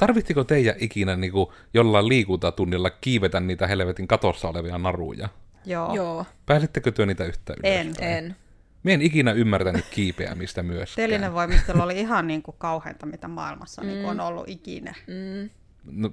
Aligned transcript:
Tarvittiko 0.00 0.44
teidän 0.44 0.74
ikinä 0.78 1.16
niin 1.16 1.32
kuin, 1.32 1.46
jollain 1.74 2.08
liikuntatunnilla 2.08 2.90
kiivetä 2.90 3.40
niitä 3.40 3.66
helvetin 3.66 4.08
katossa 4.08 4.48
olevia 4.48 4.78
naruja? 4.78 5.28
Joo. 5.64 5.94
Joo, 5.94 6.26
Pääsittekö 6.46 6.92
työ 6.92 7.06
niitä 7.06 7.24
yhtään 7.24 7.58
ylös? 7.58 7.76
En. 7.76 7.94
en. 8.00 8.36
Mä 8.82 8.90
en 8.90 9.02
ikinä 9.02 9.32
ymmärtänyt 9.32 9.84
kiipeämistä 9.90 10.62
myöskään. 10.62 11.08
Telinen 11.08 11.34
voimistelu 11.34 11.82
oli 11.82 12.00
ihan 12.00 12.26
niin 12.26 12.42
kuin 12.42 12.54
kauheinta, 12.58 13.06
mitä 13.06 13.28
maailmassa 13.28 13.82
mm. 13.82 13.88
niin 13.88 14.02
kuin 14.02 14.10
on 14.10 14.20
ollut 14.20 14.48
ikinä. 14.48 14.94
Mm. 15.06 15.50
No, 15.90 16.10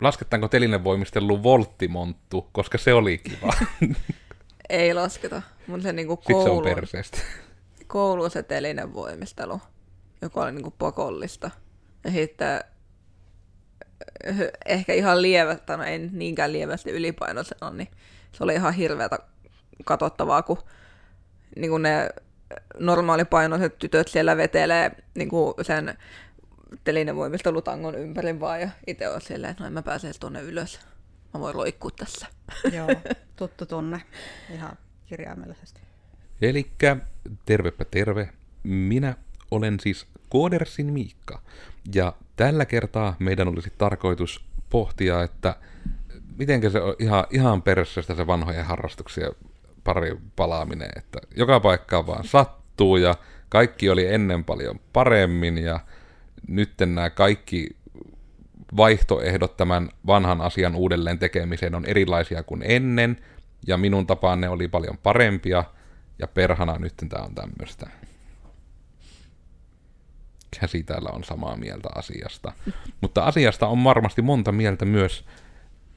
lasketaanko 0.00 0.48
telinen 0.48 0.84
voimisteluun 0.84 1.42
volttimonttu, 1.42 2.48
koska 2.52 2.78
se 2.78 2.94
oli 2.94 3.18
kiva. 3.18 3.52
Ei 4.68 4.94
lasketa, 4.94 5.42
mutta 5.66 5.82
se 5.82 5.92
niinku 5.92 6.16
Sitten 6.16 6.36
se 6.36 6.40
on 6.40 6.44
koulu, 6.44 6.74
perseestä. 6.74 7.18
koulu 7.86 8.30
se 8.30 8.42
telinen 8.42 8.94
voimistelu, 8.94 9.60
joka 10.22 10.42
oli 10.42 10.52
niinku 10.52 10.74
pakollista. 10.78 11.50
Ja 12.04 12.10
sitten 12.10 12.60
eh, 14.24 14.36
ehkä 14.66 14.92
ihan 14.92 15.22
lievästä, 15.22 15.76
no 15.76 15.84
ei 15.84 15.98
niinkään 15.98 16.52
lievästi 16.52 16.90
ylipainoisena, 16.90 17.70
niin 17.70 17.88
se 18.32 18.44
oli 18.44 18.54
ihan 18.54 18.74
hirveätä 18.74 19.18
katsottavaa, 19.84 20.42
kun 20.42 20.58
niin 21.56 21.70
kuin 21.70 21.82
ne 21.82 22.10
normaalipainoiset 22.78 23.78
tytöt 23.78 24.08
siellä 24.08 24.36
vetelee 24.36 24.90
niin 25.14 25.28
kuin 25.28 25.54
sen 25.62 25.98
telinevoimistelutangon 26.84 27.94
ympäri 27.94 28.40
vaan, 28.40 28.60
ja 28.60 28.68
itse 28.86 29.08
on 29.08 29.20
silleen, 29.20 29.50
että 29.50 29.62
no 29.62 29.66
en 29.66 29.72
mä 29.72 29.82
pääse 29.82 30.10
tuonne 30.20 30.42
ylös. 30.42 30.80
Mä 31.34 31.40
voin 31.40 31.56
loikkua 31.56 31.90
tässä. 31.90 32.26
Joo, 32.76 32.88
tuttu 33.36 33.66
tunne 33.66 34.02
ihan 34.50 34.78
kirjaimellisesti. 35.06 35.80
Elikkä 36.42 36.96
tervepä 37.44 37.84
terve. 37.84 38.28
Minä 38.62 39.16
olen 39.50 39.80
siis 39.80 40.06
Koodersin 40.28 40.92
Miikka. 40.92 41.42
Ja 41.94 42.12
tällä 42.36 42.64
kertaa 42.64 43.16
meidän 43.18 43.48
olisi 43.48 43.72
tarkoitus 43.78 44.44
pohtia, 44.70 45.22
että 45.22 45.56
miten 46.38 46.70
se 46.70 46.80
on 46.80 46.94
ihan, 46.98 47.24
ihan 47.30 47.62
perässä 47.62 48.02
se 48.02 48.26
vanhojen 48.26 48.64
harrastuksia 48.64 49.30
pari 49.84 50.16
palaaminen, 50.36 50.90
että 50.96 51.18
joka 51.36 51.60
paikkaan 51.60 52.06
vaan 52.06 52.24
sattuu 52.24 52.96
ja 52.96 53.14
kaikki 53.48 53.90
oli 53.90 54.06
ennen 54.06 54.44
paljon 54.44 54.80
paremmin 54.92 55.58
ja 55.58 55.80
nyt 56.48 56.72
nämä 56.80 57.10
kaikki 57.10 57.76
vaihtoehdot 58.76 59.56
tämän 59.56 59.88
vanhan 60.06 60.40
asian 60.40 60.74
uudelleen 60.74 61.18
tekemiseen 61.18 61.74
on 61.74 61.84
erilaisia 61.84 62.42
kuin 62.42 62.62
ennen, 62.64 63.16
ja 63.66 63.76
minun 63.76 64.06
tapaan 64.06 64.40
ne 64.40 64.48
oli 64.48 64.68
paljon 64.68 64.98
parempia, 65.02 65.64
ja 66.18 66.28
perhana 66.28 66.78
nyt 66.78 66.94
tämä 67.08 67.22
on 67.22 67.34
tämmöistä. 67.34 67.90
Käsi 70.60 70.82
täällä 70.82 71.10
on 71.12 71.24
samaa 71.24 71.56
mieltä 71.56 71.88
asiasta. 71.94 72.52
Mutta 73.00 73.24
asiasta 73.24 73.66
on 73.66 73.84
varmasti 73.84 74.22
monta 74.22 74.52
mieltä 74.52 74.84
myös 74.84 75.24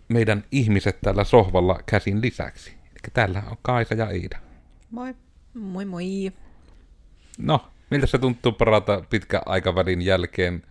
meidän 0.08 0.44
ihmiset 0.52 1.02
täällä 1.02 1.24
sohvalla 1.24 1.80
käsin 1.86 2.22
lisäksi. 2.22 2.72
Eli 2.72 3.12
täällä 3.14 3.44
on 3.52 3.58
Kaisa 3.62 3.94
ja 3.94 4.10
Iida. 4.10 4.40
Moi. 4.92 5.16
Moi 5.54 5.86
moi. 5.86 6.32
No, 7.38 7.68
miltä 7.90 8.08
se 8.08 8.18
tuntuu 8.18 8.52
parata 8.52 9.04
pitkän 9.10 9.42
aikavälin 9.46 10.02
jälkeen 10.02 10.64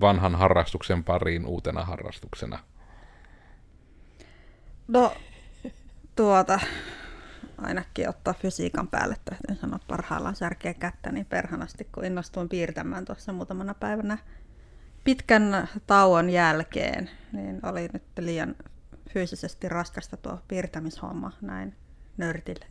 vanhan 0.00 0.34
harrastuksen 0.34 1.04
pariin 1.04 1.46
uutena 1.46 1.84
harrastuksena? 1.84 2.58
No, 4.88 5.14
tuota, 6.16 6.60
ainakin 7.62 8.08
ottaa 8.08 8.34
fysiikan 8.34 8.88
päälle, 8.88 9.16
täytyy 9.24 9.56
sanoa 9.60 9.78
parhaillaan 9.88 10.36
särkeä 10.36 10.74
kättä 10.74 11.12
niin 11.12 11.26
perhanasti, 11.26 11.88
kun 11.94 12.04
innostuin 12.04 12.48
piirtämään 12.48 13.04
tuossa 13.04 13.32
muutamana 13.32 13.74
päivänä 13.74 14.18
pitkän 15.04 15.68
tauon 15.86 16.30
jälkeen, 16.30 17.10
niin 17.32 17.60
oli 17.62 17.88
nyt 17.92 18.02
liian 18.18 18.54
fyysisesti 19.10 19.68
raskasta 19.68 20.16
tuo 20.16 20.38
piirtämishomma 20.48 21.32
näin 21.40 21.76
nörtille. 22.16 22.66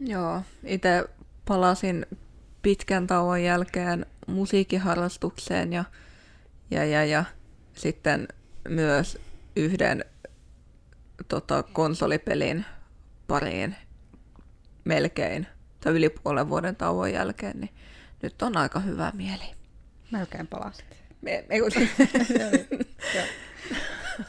Joo, 0.00 0.42
itse 0.64 1.04
palasin 1.44 2.06
pitkän 2.62 3.06
tauon 3.06 3.42
jälkeen 3.42 4.06
musiikkiharrastukseen 4.26 5.72
ja, 5.72 5.84
ja, 6.70 6.84
ja, 6.84 7.04
ja 7.04 7.24
sitten 7.74 8.28
myös 8.68 9.18
yhden 9.56 10.04
tota, 11.28 11.62
konsolipelin 11.62 12.64
pariin 13.26 13.76
melkein, 14.84 15.46
tai 15.80 15.92
yli 15.92 16.08
puolen 16.08 16.48
vuoden 16.48 16.76
tauon 16.76 17.12
jälkeen, 17.12 17.60
niin 17.60 17.74
nyt 18.22 18.42
on 18.42 18.56
aika 18.56 18.80
hyvä 18.80 19.12
mieli. 19.14 19.54
Melkein 20.10 20.46
palasit. 20.46 20.84
Me, 21.22 21.44
me, 21.48 21.60
kun... 21.60 21.70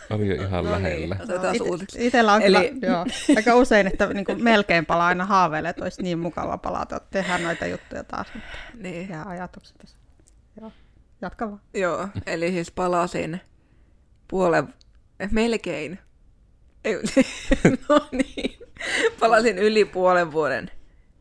Oli 0.09 0.27
jo 0.27 0.35
ihan 0.43 0.65
No 0.65 0.71
lähellä. 0.71 1.15
niin, 1.15 1.21
otetaan 1.21 1.55
It- 1.55 1.61
uusiksi. 1.61 2.07
Itellä 2.07 2.33
on 2.33 2.41
Eli- 2.41 2.69
kyllä, 2.71 2.87
joo, 2.87 3.05
aika 3.35 3.55
usein, 3.55 3.87
että 3.87 4.07
niin 4.13 4.25
kuin 4.25 4.43
melkein 4.43 4.85
palaa 4.85 5.07
aina 5.07 5.25
haaveilee, 5.25 5.69
että 5.69 5.83
olisi 5.83 6.01
niin 6.03 6.19
mukava 6.19 6.57
palata, 6.57 6.95
että 6.97 7.09
tehdään 7.11 7.43
noita 7.43 7.65
juttuja 7.65 8.03
taas, 8.03 8.27
mutta 8.33 8.47
Niin. 8.73 9.09
jää 9.09 9.23
ajatukset 9.25 9.77
tässä. 9.77 9.97
Joo, 10.61 10.71
jatka 11.21 11.47
vaan. 11.47 11.61
Joo, 11.73 12.07
eli 12.25 12.51
siis 12.51 12.71
palasin 12.71 13.41
puolen, 14.27 14.73
melkein, 15.31 15.99
ei, 16.85 16.95
no 17.89 18.07
niin, 18.11 18.59
palasin 19.19 19.57
yli 19.57 19.85
puolen 19.85 20.31
vuoden 20.31 20.71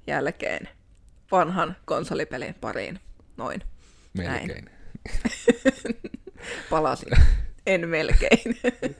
jälkeen 0.07 0.69
vanhan 1.33 1.77
konsolipelin 1.85 2.55
pariin, 2.55 3.01
noin, 3.37 3.63
Melkein. 4.17 4.71
palasin, 6.71 7.13
en 7.67 7.89
melkein. 7.89 8.59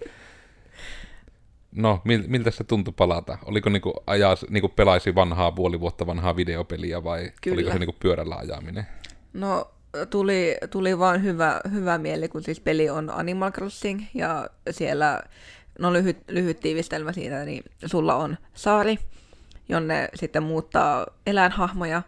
No, 1.77 2.01
mil, 2.05 2.23
miltä 2.27 2.51
se 2.51 2.65
tuntui 2.65 2.95
palata? 2.97 3.39
Oliko 3.45 3.71
niinku 3.71 3.95
ajaa, 4.07 4.37
niinku 4.51 4.69
pelaisi 4.69 5.15
vanhaa 5.15 5.53
puoli 5.53 5.81
vuotta 5.81 6.07
vanhaa 6.07 6.37
videopeliä 6.37 7.05
vai 7.05 7.31
Kyllä. 7.43 7.55
oliko 7.55 7.73
se 7.73 7.79
niinku 7.79 7.97
pyörällä 8.01 8.37
ajaminen? 8.37 8.87
No, 9.33 9.71
tuli, 10.11 10.57
tuli 10.71 10.99
vaan 10.99 11.23
hyvä, 11.23 11.61
hyvä 11.73 11.99
mieli, 11.99 12.29
kun 12.29 12.43
siis 12.43 12.61
peli 12.61 12.91
on 12.91 13.11
Animal 13.11 13.53
Crossing 13.53 14.03
ja 14.15 14.51
siellä, 14.71 15.23
no 15.79 15.93
lyhyt, 15.93 16.17
lyhyt 16.29 16.61
tiivistelmä 16.61 17.13
siitä, 17.13 17.45
niin 17.45 17.65
sulla 17.87 18.15
on 18.15 18.37
saari, 18.55 18.99
jonne 19.69 20.09
sitten 20.15 20.43
muuttaa 20.43 21.07
eläinhahmoja, 21.27 22.03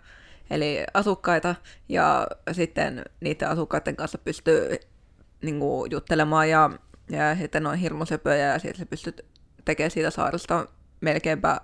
eli 0.51 0.85
asukkaita, 0.95 1.55
ja 1.89 2.27
sitten 2.53 3.05
niiden 3.21 3.49
asukkaiden 3.49 3.97
kanssa 3.97 4.19
pystyy 4.19 4.77
niin 5.43 5.61
kuin, 5.61 5.91
juttelemaan 5.91 6.51
ja, 6.51 6.71
ja 7.11 7.37
sitten 7.37 7.67
on 7.67 7.77
hirmusöpöjä 7.77 8.53
ja 8.53 8.59
sitten 8.59 8.79
sä 8.79 8.87
pystyt 8.87 9.25
tekemään 9.65 9.91
siitä 9.91 10.11
saaresta 10.11 10.67
melkeinpä 11.01 11.61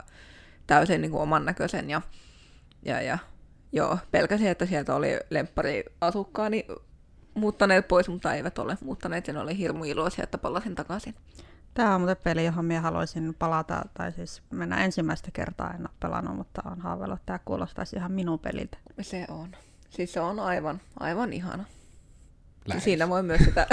täysin 0.67 1.01
niin 1.01 1.11
kuin, 1.11 1.23
oman 1.23 1.45
näköisen 1.45 1.91
ja, 1.91 2.03
ja, 2.85 3.03
ja 3.03 3.19
Joo, 3.73 3.99
pelkäsin, 4.11 4.47
että 4.47 4.67
sieltä 4.67 4.95
oli 4.95 5.19
lemppari 5.31 5.85
asukkaani 6.01 6.67
muuttaneet 7.35 7.89
pois, 7.89 8.09
mutta 8.09 8.35
eivät 8.35 8.59
ole 8.59 8.79
muuttaneet 8.85 9.27
ja 9.27 9.33
ne 9.33 9.41
oli 9.41 9.59
hirmu 9.59 9.85
iloisia, 9.85 10.25
että 10.25 10.39
palasin 10.39 10.75
takaisin. 10.75 11.15
Tämä 11.75 11.95
on 11.95 12.01
muuten 12.01 12.17
peli, 12.25 12.45
johon 12.45 12.65
minä 12.65 12.81
haluaisin 12.81 13.35
palata, 13.39 13.83
tai 13.95 14.13
siis 14.13 14.43
mennä 14.51 14.85
ensimmäistä 14.85 15.31
kertaa, 15.33 15.75
en 15.75 15.81
ole 15.81 15.91
pelannut, 16.01 16.37
mutta 16.37 16.63
on 16.65 16.81
haaveillut, 16.81 17.19
että 17.19 17.27
tämä 17.27 17.39
kuulostaisi 17.45 17.97
ihan 17.97 18.13
minun 18.13 18.39
peliltä. 18.39 18.79
Se 19.01 19.25
on. 19.29 19.57
Siis 19.91 20.13
se 20.13 20.21
on 20.21 20.41
aivan, 20.41 20.81
aivan 21.01 21.33
ihana. 21.33 21.65
Lähes. 22.67 22.85
Siinä 22.85 23.09
voi 23.09 23.23
myös 23.23 23.41
sitä, 23.41 23.67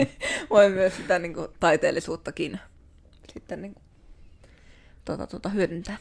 voi 0.50 0.70
myös 0.70 0.96
sitä 0.96 1.18
niin 1.18 1.34
kuin, 1.34 1.48
taiteellisuuttakin 1.60 2.60
sitten 3.32 3.62
niin 3.62 3.74
kuin, 3.74 3.84
tuota, 5.04 5.26
tuota, 5.26 5.48
hyödyntää. 5.48 5.96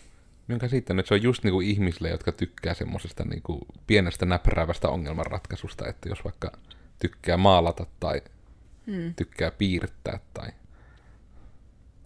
Minkä 0.47 0.65
käsittänyt, 0.65 0.99
että 1.03 1.07
se 1.07 1.13
on 1.13 1.23
just 1.23 1.43
niinku 1.43 1.61
ihmisille, 1.61 2.09
jotka 2.09 2.31
tykkää 2.31 2.73
semmoisesta 2.73 3.23
niinku 3.23 3.59
pienestä 3.87 4.25
näpräävästä 4.25 4.89
ongelmanratkaisusta, 4.89 5.87
että 5.87 6.09
jos 6.09 6.23
vaikka 6.23 6.51
tykkää 6.99 7.37
maalata 7.37 7.85
tai 7.99 8.21
Hmm. 8.87 9.13
tykkää 9.15 9.51
piirtää 9.51 10.19
tai 10.33 10.49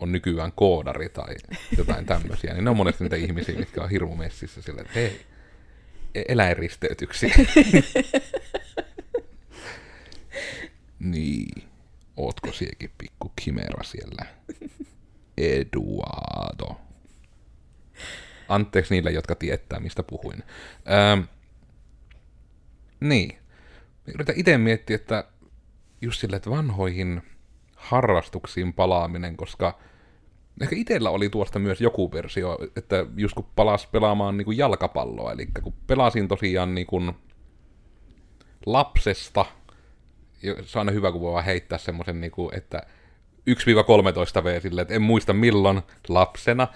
on 0.02 0.12
nykyään 0.12 0.52
koodari 0.52 1.10
tai 1.10 1.36
jotain 1.78 2.06
tämmöisiä, 2.06 2.54
niin 2.54 2.64
ne 2.64 2.70
on 2.70 2.78
monesti 2.78 3.04
niitä 3.04 3.16
ihmisiä, 3.16 3.56
mitkä 3.56 3.84
on 3.84 3.90
hirmu 3.90 4.16
messissä 4.16 4.62
sillä, 4.62 4.82
että 4.82 4.94
hei, 4.96 5.22
e- 6.16 6.24
eläinristeytyksiä. 6.28 7.36
niin, 11.00 11.64
ootko 12.18 12.52
siekin 12.52 12.92
pikku 12.98 13.32
kimera 13.36 13.84
siellä? 13.84 14.26
Eduardo. 15.38 16.82
Anteeksi 18.50 18.94
niille, 18.94 19.12
jotka 19.12 19.36
tietää, 19.36 19.80
mistä 19.80 20.04
puhuin. 20.04 20.44
Ähm, 20.92 21.22
niin. 23.00 23.38
Yritän 24.14 24.36
itse 24.38 24.58
miettiä, 24.58 24.96
että 24.96 25.24
just 26.02 26.22
sille, 26.22 26.36
että 26.36 26.50
vanhoihin 26.50 27.22
harrastuksiin 27.76 28.74
palaaminen, 28.74 29.38
koska 29.38 29.80
ehkä 30.64 30.76
itsellä 30.76 31.10
oli 31.10 31.30
tuosta 31.30 31.60
myös 31.60 31.82
joku 31.82 32.12
versio, 32.12 32.58
että 32.76 33.06
just 33.18 33.34
kun 33.36 33.46
palas 33.56 33.88
pelaamaan 33.88 34.38
niin 34.38 34.46
kuin 34.46 34.58
jalkapalloa, 34.58 35.32
eli 35.32 35.48
kun 35.64 35.74
pelasin 35.88 36.28
tosiaan 36.28 36.76
niin 36.76 36.88
kuin 36.88 37.12
lapsesta 38.66 39.46
se 40.42 40.80
on 40.80 40.82
aina 40.82 40.92
hyvä, 40.92 41.12
kun 41.12 41.22
voi 41.22 41.32
vaan 41.32 41.46
heittää 41.46 41.78
semmoisen, 41.78 42.22
niin 42.22 42.32
kuin, 42.32 42.56
että 42.56 42.82
1-13 44.40 44.44
V 44.44 44.62
silleen, 44.62 44.82
että 44.82 44.94
en 44.94 45.02
muista 45.02 45.34
milloin 45.34 45.82
lapsena, 46.08 46.68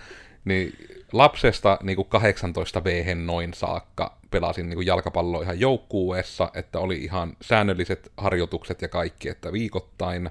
niin 0.46 0.74
lapsesta 1.12 1.78
niin 1.84 1.96
kuin 1.96 2.08
18 2.08 2.84
v 2.84 3.16
noin 3.16 3.54
saakka 3.54 4.18
pelasin 4.32 4.70
niin 4.70 4.76
kuin 4.76 4.88
jalkapalloa 4.88 5.44
ihan 5.44 5.60
joukkueessa, 5.60 6.52
että 6.54 6.80
oli 6.80 6.98
ihan 6.98 7.38
säännölliset 7.42 8.12
harjoitukset 8.18 8.82
ja 8.82 8.88
kaikki, 8.88 9.30
että 9.30 9.52
viikoittain. 9.52 10.30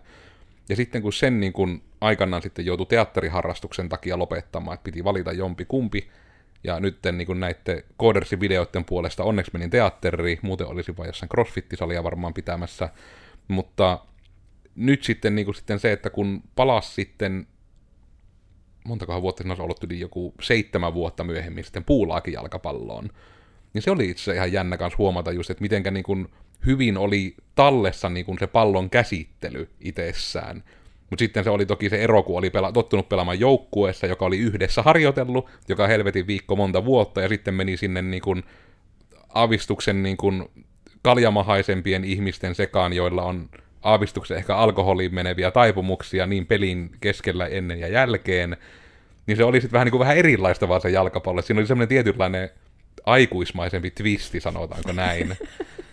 Ja 0.69 0.77
sitten 0.77 1.03
kun 1.03 1.13
sen 1.13 1.41
niin 1.41 1.53
kuin 1.53 1.83
aikanaan 2.01 2.43
sitten 2.43 2.67
joutui 2.67 2.87
teatteriharrastuksen 2.87 3.89
takia 3.89 4.19
lopettamaan, 4.19 4.75
että 4.75 4.85
piti 4.85 5.05
valita 5.05 5.33
jompi 5.33 5.65
kumpi, 5.65 6.09
ja 6.65 6.81
nyt 6.81 6.99
niin 7.13 7.41
näiden 7.41 7.83
Codersin 8.01 8.41
videoiden 8.41 8.85
puolesta 8.85 9.25
onneksi 9.25 9.51
menin 9.55 9.71
teatteriin, 9.71 10.39
muuten 10.43 10.67
olisi 10.67 10.97
vain 10.97 11.09
jossain 11.09 11.31
crossfit-salia 11.31 12.05
varmaan 12.05 12.35
pitämässä. 12.35 12.89
Mutta 13.49 14.01
nyt 14.75 15.05
sitten, 15.05 15.35
niin 15.35 15.45
kuin 15.45 15.55
sitten 15.55 15.81
se, 15.81 15.93
että 15.93 16.11
kun 16.11 16.43
palas 16.57 16.95
sitten, 16.95 17.47
montakohan 18.85 19.23
vuotta 19.23 19.45
olisi 19.49 19.63
ollut 19.63 19.85
yli 19.85 20.01
joku 20.01 20.35
seitsemän 20.41 20.95
vuotta 20.95 21.25
myöhemmin 21.25 21.65
sitten 21.65 21.85
puulaakin 21.85 22.35
jalkapalloon, 22.35 23.11
niin 23.75 23.83
se 23.83 23.91
oli 23.91 24.11
itse 24.11 24.35
ihan 24.35 24.53
jännä 24.53 24.77
kanssa 24.77 24.99
huomata 24.99 25.33
just, 25.33 25.51
että 25.51 25.63
mitenkä 25.63 25.91
niin 25.91 26.05
kuin 26.05 26.29
hyvin 26.67 26.97
oli 26.97 27.35
tallessa 27.55 28.09
niin 28.09 28.27
kuin 28.27 28.39
se 28.39 28.47
pallon 28.47 28.91
käsittely 28.91 29.69
itsessään. 29.81 30.65
Mutta 31.11 31.23
sitten 31.23 31.45
se 31.45 31.51
oli 31.51 31.67
toki 31.67 31.91
se 31.91 31.97
ero, 31.97 32.23
kun 32.23 32.39
oli 32.39 32.49
pela- 32.49 32.73
tottunut 32.73 33.09
pelaamaan 33.09 33.41
joukkueessa, 33.41 34.07
joka 34.07 34.25
oli 34.25 34.39
yhdessä 34.39 34.83
harjoitellut, 34.83 35.49
joka 35.69 35.87
helvetin 35.87 36.27
viikko 36.27 36.57
monta 36.57 36.85
vuotta, 36.85 37.21
ja 37.21 37.29
sitten 37.29 37.55
meni 37.55 37.77
sinne 37.77 38.03
niin 38.03 38.23
kuin 38.23 38.43
aavistuksen 39.35 40.03
niin 40.03 40.17
kuin 40.17 40.45
kaljamahaisempien 41.03 42.05
ihmisten 42.05 42.55
sekaan, 42.55 42.93
joilla 42.93 43.23
on 43.23 43.49
aavistuksen 43.83 44.37
ehkä 44.37 44.57
alkoholiin 44.57 45.15
meneviä 45.15 45.51
taipumuksia 45.51 46.27
niin 46.27 46.47
pelin 46.47 46.91
keskellä 47.01 47.47
ennen 47.47 47.81
ja 47.81 47.89
jälkeen, 47.89 48.57
niin 49.27 49.37
se 49.37 49.45
oli 49.45 49.61
sitten 49.61 49.73
vähän, 49.73 49.87
niin 49.87 49.91
kuin 49.91 50.01
vähän 50.01 50.17
erilaista 50.17 50.69
vaan 50.69 50.81
se 50.81 50.91
jalkapallo. 50.91 51.43
Siinä 51.43 51.61
oli 51.61 51.67
semmoinen 51.67 51.89
tietynlainen 51.89 52.51
aikuismaisempi 53.07 53.91
twisti, 53.91 54.41
sanotaanko 54.41 54.93
näin. 54.93 55.37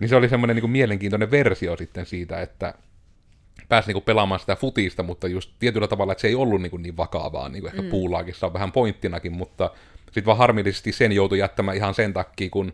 niin 0.00 0.08
se 0.08 0.16
oli 0.16 0.28
semmoinen 0.28 0.56
niin 0.56 0.62
kuin 0.62 0.70
mielenkiintoinen 0.70 1.30
versio 1.30 1.76
sitten 1.76 2.06
siitä, 2.06 2.40
että 2.40 2.74
pääsi 3.68 3.88
niinku 3.88 4.00
pelaamaan 4.00 4.40
sitä 4.40 4.56
futista, 4.56 5.02
mutta 5.02 5.28
just 5.28 5.50
tietyllä 5.58 5.88
tavalla, 5.88 6.12
että 6.12 6.22
se 6.22 6.28
ei 6.28 6.34
ollut 6.34 6.62
niinku 6.62 6.76
niin 6.76 6.96
vakavaa, 6.96 7.48
niin 7.48 7.62
kuin 7.62 7.70
ehkä 7.70 7.82
mm. 7.82 7.88
puulaakissa 7.88 8.46
on 8.46 8.52
vähän 8.52 8.72
pointtinakin, 8.72 9.32
mutta 9.32 9.70
sitten 10.04 10.26
vaan 10.26 10.38
harmillisesti 10.38 10.92
sen 10.92 11.12
joutui 11.12 11.38
jättämään 11.38 11.76
ihan 11.76 11.94
sen 11.94 12.12
takia, 12.12 12.50
kun 12.50 12.72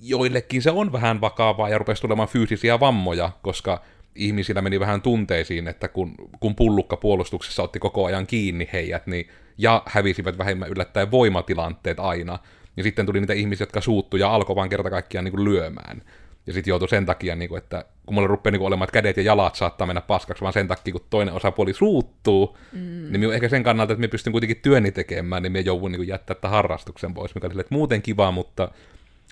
joillekin 0.00 0.62
se 0.62 0.70
on 0.70 0.92
vähän 0.92 1.20
vakavaa 1.20 1.68
ja 1.68 1.78
rupesi 1.78 2.02
tulemaan 2.02 2.28
fyysisiä 2.28 2.80
vammoja, 2.80 3.30
koska 3.42 3.82
ihmisillä 4.14 4.62
meni 4.62 4.80
vähän 4.80 5.02
tunteisiin, 5.02 5.68
että 5.68 5.88
kun, 5.88 6.14
kun 6.40 6.54
pullukka 6.54 6.96
puolustuksessa 6.96 7.62
otti 7.62 7.78
koko 7.78 8.04
ajan 8.04 8.26
kiinni 8.26 8.68
heidät, 8.72 9.06
niin, 9.06 9.28
ja 9.58 9.82
hävisivät 9.86 10.38
vähemmän 10.38 10.68
yllättäen 10.68 11.10
voimatilanteet 11.10 12.00
aina, 12.00 12.38
niin 12.76 12.84
sitten 12.84 13.06
tuli 13.06 13.20
niitä 13.20 13.32
ihmisiä, 13.32 13.62
jotka 13.62 13.80
suuttu 13.80 14.16
ja 14.16 14.34
alkoi 14.34 14.56
vaan 14.56 14.68
kerta 14.68 14.90
kaikkiaan 14.90 15.24
niin 15.24 15.32
kuin 15.32 15.44
lyömään. 15.44 16.02
Ja 16.46 16.52
sitten 16.52 16.72
joutui 16.72 16.88
sen 16.88 17.06
takia, 17.06 17.36
niin 17.36 17.48
kuin, 17.48 17.58
että 17.58 17.84
kun 18.06 18.14
mulla 18.14 18.28
rupeaa 18.28 18.50
niin 18.50 18.58
kuin 18.58 18.66
olemaan, 18.66 18.86
että 18.86 18.92
kädet 18.92 19.16
ja 19.16 19.22
jalat 19.22 19.54
saattaa 19.54 19.86
mennä 19.86 20.00
paskaksi, 20.00 20.42
vaan 20.42 20.52
sen 20.52 20.68
takia, 20.68 20.92
kun 20.92 21.06
toinen 21.10 21.34
osapuoli 21.34 21.74
suuttuu, 21.74 22.56
mm. 22.72 22.78
niin 22.78 23.20
minun 23.20 23.34
ehkä 23.34 23.48
sen 23.48 23.62
kannalta, 23.62 23.92
että 23.92 24.00
me 24.00 24.08
pystyn 24.08 24.32
kuitenkin 24.32 24.60
työni 24.62 24.92
tekemään, 24.92 25.42
niin 25.42 25.52
me 25.52 25.60
joudun 25.60 25.92
niin 25.92 26.08
jättää 26.08 26.36
tämän 26.36 26.52
harrastuksen 26.52 27.14
pois, 27.14 27.34
mikä 27.34 27.46
oli 27.46 27.60
että 27.60 27.74
muuten 27.74 28.02
kiva, 28.02 28.30
mutta 28.30 28.68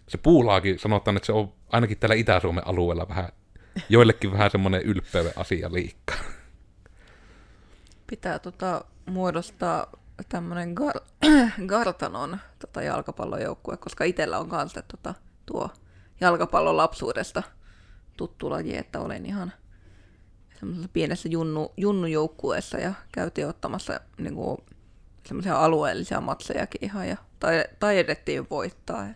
se 0.08 0.18
puulaakin 0.18 0.78
sanotaan, 0.78 1.16
että 1.16 1.26
se 1.26 1.32
on 1.32 1.52
ainakin 1.72 1.98
täällä 1.98 2.14
Itä-Suomen 2.14 2.66
alueella 2.66 3.08
vähän, 3.08 3.28
joillekin 3.88 4.32
vähän 4.32 4.50
semmoinen 4.50 4.82
ylpeyden 4.82 5.32
asia 5.36 5.72
liikkaa. 5.72 6.20
Pitää 8.06 8.38
tota, 8.38 8.84
muodostaa 9.06 9.86
tämmöinen 10.28 10.74
gar- 10.80 11.28
Gartanon 11.66 12.38
tota, 12.58 12.82
jalkapallojoukkue, 12.82 13.76
koska 13.76 14.04
itsellä 14.04 14.38
on 14.38 14.48
kanssa 14.48 14.82
tota, 14.82 15.14
tuo 15.46 15.70
jalkapallon 16.22 16.76
lapsuudesta 16.76 17.42
tuttu 18.16 18.50
laji, 18.50 18.76
että 18.76 19.00
olen 19.00 19.26
ihan 19.26 19.52
semmoisessa 20.58 20.90
pienessä 20.92 21.28
junnu, 21.28 21.72
junnujoukkueessa 21.76 22.78
ja 22.78 22.94
käytiin 23.12 23.48
ottamassa 23.48 24.00
niin 24.18 24.34
kuin, 24.34 24.58
semmoisia 25.26 25.58
alueellisia 25.58 26.20
matsejakin 26.20 26.84
ihan 26.84 27.08
ja 27.08 27.16
taidettiin 27.78 28.46
voittaa. 28.50 29.06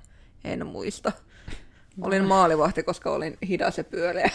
En 0.44 0.66
muista. 0.66 1.12
Olin 2.00 2.24
maalivahti, 2.24 2.82
koska 2.82 3.10
olin 3.10 3.38
hidas 3.48 3.78
ja 3.78 3.84
pyöreä. 3.84 4.30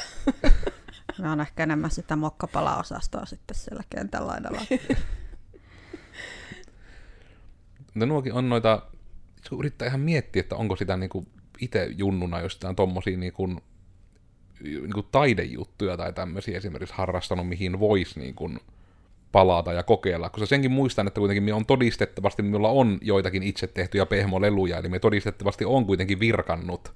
Mä 1.19 1.31
on 1.31 1.41
ehkä 1.41 1.63
enemmän 1.63 1.91
sitä 1.91 2.15
mokkapala-osastoa 2.15 3.25
sitten 3.25 3.57
siellä 3.57 3.83
kentän 3.89 4.27
laidalla. 4.27 4.61
No 7.95 8.05
nuokin 8.05 8.33
on 8.33 8.49
noita, 8.49 8.81
yrittää 9.59 9.87
ihan 9.87 9.99
miettiä, 9.99 10.39
että 10.39 10.55
onko 10.55 10.75
sitä 10.75 10.97
niinku 10.97 11.25
itse 11.61 11.89
junnuna 11.97 12.39
jostain 12.39 12.75
tommosia 12.75 13.17
niinku, 13.17 13.47
niinku 14.63 15.03
taidejuttuja 15.03 15.97
tai 15.97 16.13
tämmöisiä 16.13 16.57
esimerkiksi 16.57 16.95
harrastanut, 16.95 17.47
mihin 17.47 17.79
voisi 17.79 18.19
niinku 18.19 18.49
palata 19.31 19.73
ja 19.73 19.83
kokeilla, 19.83 20.29
koska 20.29 20.45
senkin 20.45 20.71
muistan, 20.71 21.07
että 21.07 21.19
kuitenkin 21.19 21.43
me 21.43 21.53
on 21.53 21.65
todistettavasti, 21.65 22.43
minulla 22.43 22.69
on 22.69 22.97
joitakin 23.01 23.43
itse 23.43 23.67
tehtyjä 23.67 24.05
pehmoleluja, 24.05 24.77
eli 24.77 24.89
me 24.89 24.99
todistettavasti 24.99 25.65
on 25.65 25.85
kuitenkin 25.85 26.19
virkannut, 26.19 26.93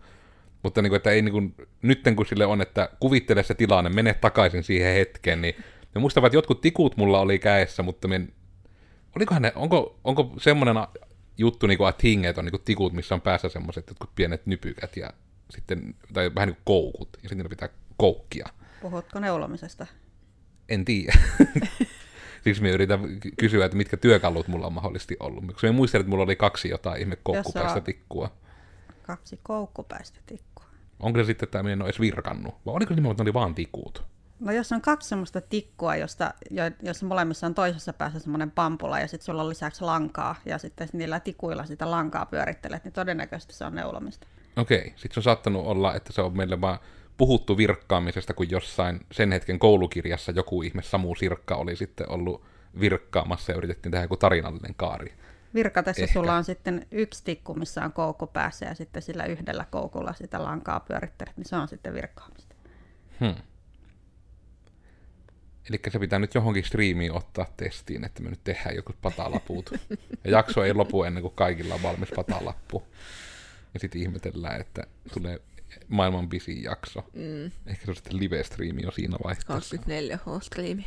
mutta 0.64 0.82
niin 0.82 0.90
kuin, 0.90 0.98
että 0.98 1.12
ei 1.12 1.22
niin 1.22 1.32
kuin, 1.32 1.56
nytten 1.82 2.16
kun 2.16 2.26
sille 2.26 2.46
on, 2.46 2.62
että 2.62 2.90
kuvittele 3.00 3.44
se 3.44 3.54
tilanne, 3.54 3.90
mene 3.90 4.14
takaisin 4.14 4.64
siihen 4.64 4.94
hetkeen, 4.94 5.42
niin 5.42 5.56
me 5.96 6.02
muistavat, 6.02 6.28
että 6.28 6.38
jotkut 6.38 6.62
tikut 6.62 6.98
mulla 6.98 7.20
oli 7.20 7.40
käessä, 7.40 7.84
mutta 7.84 8.08
me, 8.08 8.28
olikohan 9.16 9.42
ne, 9.42 9.52
onko, 9.56 10.00
onko 10.04 10.34
semmoinen 10.38 10.76
juttu, 11.38 11.68
niin 11.68 11.78
kuin, 11.78 11.90
että 11.90 12.02
hingeet 12.04 12.38
on 12.38 12.46
niin 12.46 12.52
kuin 12.52 12.64
tikut, 12.66 12.94
missä 12.94 13.16
on 13.16 13.22
päässä 13.22 13.50
semmoiset 13.50 13.88
jotkut 13.88 14.16
pienet 14.16 14.46
nypykät 14.46 14.98
ja 14.98 15.10
sitten, 15.50 15.96
tai 16.14 16.36
vähän 16.36 16.48
niin 16.48 16.56
kuin 16.56 16.66
koukut, 16.66 17.10
ja 17.24 17.30
sitten 17.30 17.50
pitää 17.50 17.70
koukkia. 17.98 18.48
Puhutko 18.82 19.20
neulomisesta? 19.20 19.88
En 20.70 20.86
tiedä. 20.86 21.14
Siksi 22.44 22.62
me 22.62 22.70
yritän 22.70 23.00
kysyä, 23.38 23.66
että 23.66 23.78
mitkä 23.78 23.98
työkalut 23.98 24.48
mulla 24.48 24.68
on 24.68 24.74
mahdollisesti 24.74 25.18
ollut. 25.20 25.46
Koska 25.46 25.68
me 25.68 25.72
muistelin, 25.72 26.02
että 26.02 26.10
mulla 26.10 26.24
oli 26.24 26.36
kaksi 26.36 26.70
jotain 26.70 27.02
ihme 27.02 27.18
koukkupäistä 27.24 27.82
tikkua. 27.82 28.32
Kaksi 29.04 29.40
koukkupäistä 29.44 30.20
tikkua. 30.26 30.66
Onko 31.00 31.20
se 31.20 31.26
sitten, 31.26 31.48
että 31.48 31.64
minä 31.64 31.74
en 31.74 31.82
ole 31.82 31.90
edes 31.90 32.00
virkannut? 32.00 32.56
Vai 32.66 32.76
oliko 32.76 32.94
nimenomaan, 32.94 33.14
että 33.14 33.24
ne 33.24 33.28
oli 33.28 33.34
vaan 33.34 33.56
tikut? 33.56 34.04
No 34.40 34.52
jos 34.52 34.72
on 34.72 34.82
kaksi 34.82 35.10
semmoista 35.10 35.42
tikkua, 35.42 35.96
josta, 35.96 36.34
jossa 36.82 37.06
molemmissa 37.06 37.48
on 37.48 37.56
toisessa 37.56 37.94
päässä 37.94 38.20
semmoinen 38.20 38.52
pampula 38.52 39.00
ja 39.00 39.08
sitten 39.08 39.26
sulla 39.26 39.42
on 39.42 39.50
lisäksi 39.50 39.84
lankaa 39.84 40.36
ja 40.46 40.58
sitten 40.58 40.90
niillä 40.94 41.20
tikuilla 41.20 41.66
sitä 41.66 41.92
lankaa 41.92 42.26
pyörittelet, 42.26 42.84
niin 42.84 42.94
todennäköisesti 42.94 43.54
se 43.54 43.66
on 43.66 43.76
neulomista. 43.76 44.28
Okei, 44.56 44.94
sitten 44.96 45.14
se 45.14 45.20
on 45.20 45.24
saattanut 45.24 45.66
olla, 45.66 45.96
että 45.96 46.14
se 46.14 46.22
on 46.22 46.38
meille 46.38 46.62
vaan 46.62 46.80
puhuttu 47.18 47.58
virkkaamisesta, 47.58 48.34
kun 48.34 48.50
jossain 48.50 49.00
sen 49.12 49.32
hetken 49.32 49.60
koulukirjassa 49.60 50.32
joku 50.32 50.62
ihme 50.62 50.82
Samu 50.82 51.16
Sirkka 51.16 51.56
oli 51.56 51.76
sitten 51.76 52.10
ollut 52.10 52.44
virkkaamassa 52.80 53.52
ja 53.52 53.58
yritettiin 53.58 53.92
tehdä 53.92 54.04
joku 54.04 54.18
tarinallinen 54.18 54.76
kaari. 54.76 55.14
Virkatessa 55.54 56.02
Ehkä. 56.02 56.14
sulla 56.14 56.36
on 56.36 56.44
sitten 56.44 56.88
yksi 56.92 57.24
tikku, 57.24 57.54
missä 57.54 57.86
on 57.86 57.94
koukku 57.94 58.28
päässä 58.28 58.66
ja 58.66 58.76
sitten 58.76 59.02
sillä 59.02 59.26
yhdellä 59.26 59.66
koukulla 59.72 60.14
sitä 60.14 60.44
lankaa 60.44 60.80
pyörittelet, 60.80 61.38
niin 61.38 61.46
se 61.46 61.56
on 61.56 61.68
sitten 61.68 61.94
virkkaamista. 61.94 62.56
Hmm. 63.20 63.36
Eli 65.70 65.80
se 65.92 66.00
pitää 66.00 66.20
nyt 66.20 66.36
johonkin 66.36 66.64
striimiin 66.64 67.12
ottaa 67.12 67.46
testiin, 67.58 68.06
että 68.06 68.24
me 68.24 68.30
nyt 68.30 68.44
tehdään 68.44 68.76
joku 68.76 68.94
patalaput. 69.02 69.70
Ja 70.24 70.32
jakso 70.32 70.64
ei 70.64 70.74
lopu 70.74 71.04
ennen 71.04 71.22
kuin 71.22 71.36
kaikilla 71.36 71.76
on 71.76 71.84
valmis 71.84 72.10
patalappu. 72.16 72.88
Ja 73.74 73.80
sitten 73.80 74.02
ihmetellään, 74.02 74.62
että 74.62 74.84
tulee 75.14 75.42
maailman 75.88 76.30
pisin 76.30 76.64
jakso. 76.64 77.00
Mm. 77.14 77.52
Ehkä 77.66 77.86
se 77.86 77.92
on 77.92 77.96
sitten 77.96 78.20
live-striimi 78.20 78.82
jo 78.84 78.92
siinä 78.92 79.18
vaiheessa. 79.24 79.76
24H-striimi. 79.78 80.86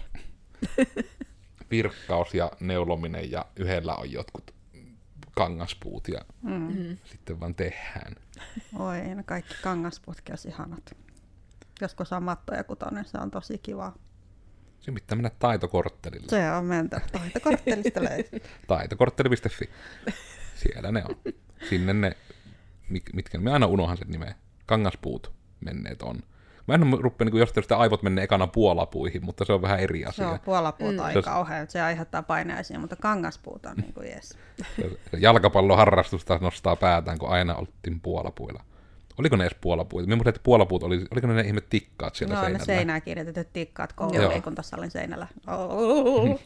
Virkkaus 1.70 2.34
ja 2.34 2.52
neulominen 2.60 3.30
ja 3.30 3.44
yhdellä 3.56 3.94
on 3.94 4.12
jotkut 4.12 4.54
kangaspuut 5.36 6.08
ja 6.08 6.20
mm. 6.42 6.96
sitten 7.04 7.40
vaan 7.40 7.54
tehdään. 7.54 8.12
Oi, 8.78 9.14
no 9.14 9.22
kaikki 9.26 9.54
kangaspuutkin 9.62 10.32
olisi 10.32 10.48
ihanat. 10.48 10.96
Joskus 11.80 12.12
on 12.12 12.22
mattoja 12.22 12.64
kutonen, 12.64 13.04
se 13.04 13.18
on 13.18 13.30
tosi 13.30 13.58
kiva. 13.58 13.92
Se 14.80 14.92
pitää 14.92 15.16
mennä 15.16 15.30
taitokorttelille. 15.38 16.28
Se 16.28 16.50
on 16.50 16.64
mentä. 16.64 17.00
Taitokorttelista 17.12 18.04
löytyy. 18.04 18.40
Taitokortteli.fi. 18.68 19.70
Siellä 20.54 20.92
ne 20.92 21.04
on. 21.08 21.32
Sinne 21.68 21.92
ne, 21.92 22.16
mitkä, 22.88 23.38
me 23.38 23.52
aina 23.52 23.66
unohan 23.66 23.96
sen 23.96 24.08
nimeä 24.08 24.34
kangaspuut 24.66 25.32
menneet 25.60 26.02
on. 26.02 26.22
Mä 26.68 26.74
en 26.74 26.92
rupea 27.00 27.24
niin 27.24 27.38
jostain 27.38 27.64
sitä 27.64 27.76
aivot 27.76 28.02
menee 28.02 28.24
ekana 28.24 28.46
puolapuihin, 28.46 29.24
mutta 29.24 29.44
se 29.44 29.52
on 29.52 29.62
vähän 29.62 29.80
eri 29.80 30.04
asia. 30.04 30.24
Se 30.24 30.30
on 30.30 30.40
puolapuut 30.40 30.94
mm. 30.94 31.00
aika 31.00 31.22
kauhean, 31.22 31.70
se 31.70 31.80
aiheuttaa 31.80 32.22
paineisia, 32.22 32.78
mutta 32.78 32.96
kangaspuut 32.96 33.66
on 33.66 33.76
niin 33.76 33.94
kuin 33.94 34.06
yes. 34.06 34.38
Jalkapalloharrastusta 35.20 36.38
nostaa 36.40 36.76
päätään, 36.76 37.18
kun 37.18 37.28
aina 37.28 37.54
oltiin 37.54 38.00
puolapuilla. 38.00 38.64
Oliko 39.18 39.36
ne 39.36 39.44
edes 39.44 39.56
puolapuut? 39.60 40.04
Että 40.26 40.40
puolapuut 40.42 40.82
oli, 40.82 41.04
oliko 41.10 41.26
ne 41.26 41.34
ne 41.34 41.40
ihme 41.40 41.60
tikkaat 41.60 42.14
siellä 42.14 42.34
No, 42.34 42.40
seinällä? 42.40 42.58
ne 42.58 42.64
seinään 42.64 43.02
kirjoitetut 43.02 43.52
tikkaat 43.52 43.94
Joo. 44.00 44.08
koululiikuntasalin 44.10 44.90
seinällä. 44.90 45.26
Oh. 45.46 46.40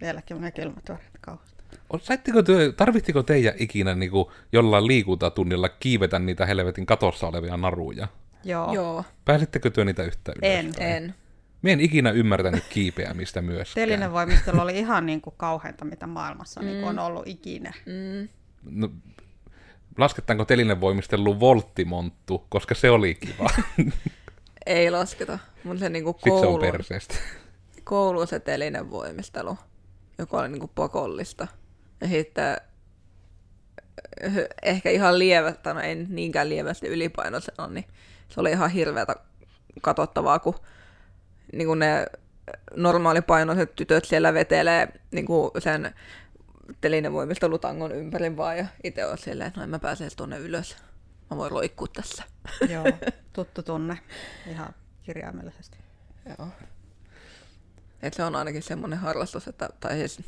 Vieläkin 0.00 0.36
menee 0.36 0.50
kylmät 0.50 0.88
väreet 0.88 1.10
kauheasti. 1.20 1.60
Saitteko 2.00 2.42
te, 2.42 2.72
tarvittiko 2.76 3.22
teidän 3.22 3.54
ikinä 3.58 3.94
niin 3.94 4.10
kuin, 4.10 4.26
jollain 4.52 4.86
liikuntatunnilla 4.86 5.68
kiivetä 5.68 6.18
niitä 6.18 6.46
helvetin 6.46 6.86
katossa 6.86 7.26
olevia 7.28 7.56
naruja? 7.56 8.08
Joo. 8.44 8.72
Joo, 8.74 9.04
Pääsittekö 9.24 9.70
työ 9.70 9.84
niitä 9.84 10.02
yhtään 10.04 10.38
En. 10.42 10.64
ylös? 10.66 10.76
en. 10.78 11.14
Mie 11.62 11.72
en 11.72 11.80
ikinä 11.80 12.10
ymmärtänyt 12.10 12.64
kiipeämistä 12.70 13.42
myöskään. 13.42 13.88
Telinen 13.88 14.12
voimistelu 14.12 14.60
oli 14.60 14.78
ihan 14.78 15.06
niin 15.06 15.20
kuin 15.20 15.34
kauheinta, 15.36 15.84
mitä 15.84 16.06
maailmassa 16.06 16.60
niin 16.60 16.82
kuin 16.82 16.88
on 16.88 16.98
ollut 16.98 17.26
ikinä. 17.26 17.72
Mm. 17.86 18.28
No, 18.70 18.88
lasketaanko 19.98 20.44
telinen 20.44 20.80
voimistelu 20.80 21.40
volttimonttu, 21.40 22.46
koska 22.48 22.74
se 22.74 22.90
oli 22.90 23.14
kiva. 23.14 23.50
Ei 24.66 24.90
lasketa, 24.90 25.38
mutta 25.64 25.80
se 25.80 25.88
niinku 25.88 26.12
Sitten 26.12 26.40
se 26.40 26.46
on 26.46 26.60
perseestä. 26.60 27.14
koulun 27.84 28.26
se 28.26 28.40
telinen 28.40 28.90
voimistelu, 28.90 29.58
joka 30.18 30.38
oli 30.38 30.48
niinku 30.48 30.70
pakollista. 30.74 31.46
Ja 32.00 32.08
sitten 32.08 32.56
eh, 34.20 34.48
ehkä 34.62 34.90
ihan 34.90 35.18
lievästä, 35.18 35.74
no 35.74 35.80
ei 35.80 35.94
niinkään 35.94 36.48
lievästi 36.48 36.88
ylipainoisena, 36.88 37.66
niin 37.66 37.84
se 38.28 38.40
oli 38.40 38.50
ihan 38.50 38.70
hirveätä 38.70 39.16
katsottavaa, 39.82 40.38
kun 40.38 40.54
niin 41.52 41.66
kuin 41.66 41.78
ne 41.78 42.06
normaalipainoiset 42.76 43.76
tytöt 43.76 44.04
siellä 44.04 44.34
vetelee 44.34 44.88
niin 45.10 45.26
kuin 45.26 45.50
sen 45.58 45.94
telinevoimistelutangon 46.80 47.92
ympäri 47.92 48.36
vaan, 48.36 48.58
ja 48.58 48.66
itse 48.84 49.06
on 49.06 49.18
silleen, 49.18 49.48
että 49.48 49.60
no 49.60 49.64
en 49.64 49.70
mä 49.70 49.78
pääse 49.78 50.08
tuonne 50.16 50.38
ylös. 50.38 50.76
Mä 51.30 51.36
voin 51.36 51.50
roikkua 51.50 51.86
tässä. 51.92 52.24
Joo, 52.72 52.84
tuttu 53.32 53.62
tunne 53.62 53.98
ihan 54.46 54.74
kirjaimellisesti. 55.02 55.78
Joo. 56.26 56.48
Et 58.02 58.14
se 58.14 58.24
on 58.24 58.36
ainakin 58.36 58.62
semmoinen 58.62 58.98
harrastus, 58.98 59.48
että, 59.48 59.68
tai 59.80 59.96
siis 59.96 60.20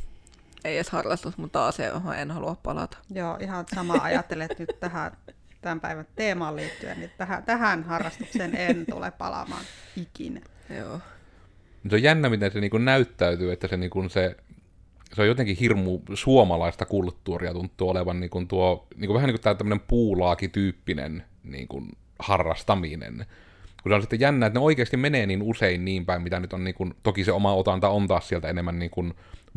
ei 0.64 0.76
edes 0.76 0.90
harrastus, 0.90 1.38
mutta 1.38 1.66
asia, 1.66 1.86
johon 1.86 2.16
en 2.16 2.30
halua 2.30 2.56
palata. 2.62 2.98
Joo, 3.10 3.36
ihan 3.40 3.64
sama 3.74 3.94
ajattelen, 4.02 4.48
että 4.50 4.62
nyt 4.62 4.80
tähän 4.80 5.16
tämän 5.62 5.80
päivän 5.80 6.06
teemaan 6.16 6.56
liittyen, 6.56 7.00
niin 7.00 7.10
tähän, 7.18 7.42
tähän 7.42 7.82
harrastukseen 7.82 8.56
en 8.56 8.86
tule 8.90 9.10
palaamaan 9.10 9.64
ikinä. 9.96 10.40
Joo. 10.78 11.00
Se 11.88 11.94
on 11.94 12.02
jännä, 12.02 12.28
miten 12.28 12.52
se 12.52 12.60
niinku 12.60 12.78
näyttäytyy, 12.78 13.52
että 13.52 13.68
se, 13.68 13.76
niinku 13.76 14.08
se, 14.08 14.36
se 15.14 15.22
on 15.22 15.28
jotenkin 15.28 15.56
hirmu 15.56 16.00
suomalaista 16.14 16.84
kulttuuria 16.84 17.52
tuntuu 17.52 17.88
olevan 17.88 18.20
niinku 18.20 18.44
tuo, 18.48 18.86
niinku 18.96 19.14
vähän 19.14 19.28
niin 19.28 19.40
kuin 19.40 19.56
tämmöinen 19.56 19.86
puulaakityyppinen 19.88 21.24
niinku 21.44 21.82
harrastaminen. 22.18 23.26
Kun 23.82 23.90
se 23.90 23.94
on 23.94 24.02
sitten 24.02 24.20
jännä, 24.20 24.46
että 24.46 24.58
ne 24.58 24.64
oikeasti 24.64 24.96
menee 24.96 25.26
niin 25.26 25.42
usein 25.42 25.84
niin 25.84 26.06
päin, 26.06 26.22
mitä 26.22 26.40
nyt 26.40 26.52
on, 26.52 26.64
niinku, 26.64 26.90
toki 27.02 27.24
se 27.24 27.32
oma 27.32 27.54
otanta 27.54 27.88
on 27.88 28.08
taas 28.08 28.28
sieltä 28.28 28.48
enemmän 28.48 28.78
niinku 28.78 29.04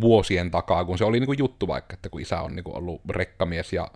vuosien 0.02 0.52
takaa, 0.52 0.86
kun 0.86 0.98
se 0.98 1.06
oli 1.06 1.20
niinku 1.20 1.34
juttu 1.34 1.68
vaikka, 1.68 1.94
että 1.94 2.10
kun 2.10 2.22
isä 2.22 2.42
on 2.42 2.56
niinku 2.56 2.78
ollut 2.78 3.02
rekkamies 3.10 3.74
ja 3.74 3.88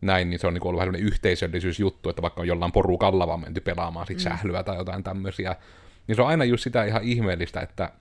näin, 0.00 0.30
niin 0.30 0.40
se 0.40 0.46
on 0.46 0.54
niinku 0.54 0.68
ollut 0.68 0.78
vähän 0.78 0.86
sellainen 0.86 1.12
yhteisöllisyysjuttu, 1.12 2.08
että 2.08 2.22
vaikka 2.22 2.40
on 2.40 2.46
jollain 2.46 2.72
porukalla 2.72 3.26
vaan 3.26 3.40
menty 3.40 3.60
pelaamaan 3.60 4.06
sit 4.06 4.20
sählyä 4.20 4.62
tai 4.62 4.76
jotain 4.76 5.02
tämmöisiä, 5.02 5.56
niin 6.06 6.16
se 6.16 6.22
on 6.22 6.28
aina 6.28 6.44
just 6.44 6.64
sitä 6.64 6.84
ihan 6.84 7.02
ihmeellistä, 7.02 7.60
että 7.60 7.92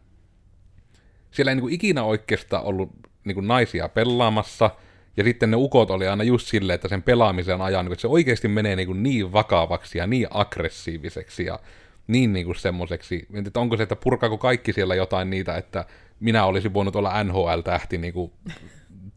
siellä 1.32 1.52
ei 1.52 1.56
niinku 1.56 1.68
ikinä 1.68 2.04
oikeastaan 2.04 2.64
ollut 2.64 2.90
niinku 3.24 3.42
naisia 3.42 3.90
pelaamassa, 3.90 4.70
ja 5.18 5.24
sitten 5.24 5.52
ne 5.52 5.58
ukot 5.58 5.92
oli 5.92 6.08
aina 6.08 6.24
just 6.24 6.48
silleen, 6.48 6.76
että 6.76 6.88
sen 6.88 7.04
pelaamisen 7.04 7.62
ajan, 7.62 7.86
niinku, 7.86 7.94
että 7.94 8.02
se 8.02 8.08
oikeasti 8.08 8.48
menee 8.48 8.76
niinku 8.76 8.94
niin 8.94 9.34
vakavaksi 9.34 9.98
ja 9.98 10.08
niin 10.08 10.28
aggressiiviseksi 10.30 11.46
ja 11.46 11.60
niin 12.08 12.34
niinku 12.34 12.54
semmoiseksi, 12.54 13.28
että 13.48 13.60
onko 13.60 13.78
se, 13.78 13.84
että 13.84 13.96
purkaako 13.96 14.38
kaikki 14.38 14.74
siellä 14.74 14.96
jotain 14.96 15.30
niitä, 15.30 15.58
että 15.58 15.86
minä 16.20 16.46
olisin 16.46 16.74
voinut 16.74 16.96
olla 16.96 17.24
NHL-tähti 17.24 17.98
niinku 17.98 18.34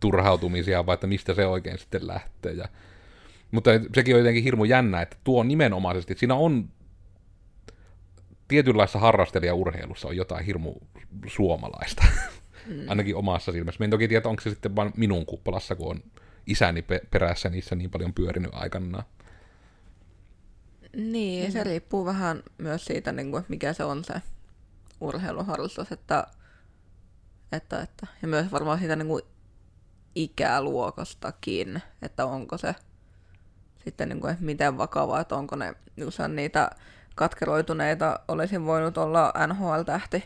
turhautumisia, 0.00 0.86
vai 0.86 0.94
että 0.94 1.06
mistä 1.06 1.34
se 1.34 1.46
oikein 1.46 1.78
sitten 1.78 2.06
lähtee. 2.06 2.52
Ja, 2.52 2.68
mutta 3.50 3.70
sekin 3.94 4.14
on 4.14 4.20
jotenkin 4.20 4.44
hirmu 4.44 4.64
jännä, 4.64 5.02
että 5.02 5.16
tuo 5.24 5.42
nimenomaisesti, 5.42 6.12
että 6.12 6.20
siinä 6.20 6.34
on 6.34 6.68
tietynlaisessa 8.50 8.98
harrastelijaurheilussa 8.98 10.08
on 10.08 10.16
jotain 10.16 10.44
hirmu 10.44 10.74
suomalaista, 11.26 12.04
mm. 12.66 12.88
ainakin 12.88 13.16
omassa 13.16 13.52
silmässä. 13.52 13.78
Mä 13.78 13.84
en 13.84 13.90
toki 13.90 14.08
tiedä, 14.08 14.28
onko 14.28 14.42
se 14.42 14.50
sitten 14.50 14.76
vain 14.76 14.92
minun 14.96 15.26
kuppalassa, 15.26 15.74
kun 15.74 15.90
on 15.90 16.02
isäni 16.46 16.82
pe- 16.82 17.02
perässä 17.10 17.48
niissä 17.48 17.74
niin 17.74 17.90
paljon 17.90 18.14
pyörinyt 18.14 18.50
aikanaan. 18.54 19.04
Niin, 20.96 21.46
mm. 21.46 21.52
se 21.52 21.64
riippuu 21.64 22.04
vähän 22.04 22.42
myös 22.58 22.84
siitä, 22.84 23.12
niin 23.12 23.30
kuin, 23.30 23.44
mikä 23.48 23.72
se 23.72 23.84
on 23.84 24.04
se 24.04 24.14
urheiluharrastus, 25.00 25.92
että, 25.92 26.26
että, 27.52 27.82
että 27.82 28.06
ja 28.22 28.28
myös 28.28 28.52
varmaan 28.52 28.78
siitä 28.78 28.96
niin 28.96 29.08
kuin 29.08 29.22
ikäluokastakin, 30.14 31.82
että 32.02 32.26
onko 32.26 32.58
se 32.58 32.74
sitten 33.84 34.08
niin 34.08 34.20
kuin, 34.20 34.32
että 34.32 34.44
miten 34.44 34.78
vakavaa, 34.78 35.20
että 35.20 35.36
onko 35.36 35.56
ne 35.56 35.74
niin 35.96 36.08
kuin 36.16 36.36
niitä 36.36 36.70
katkeroituneita, 37.14 38.20
olisin 38.28 38.66
voinut 38.66 38.98
olla 38.98 39.32
NHL-tähti 39.46 40.24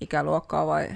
ikäluokkaa 0.00 0.66
vai 0.66 0.88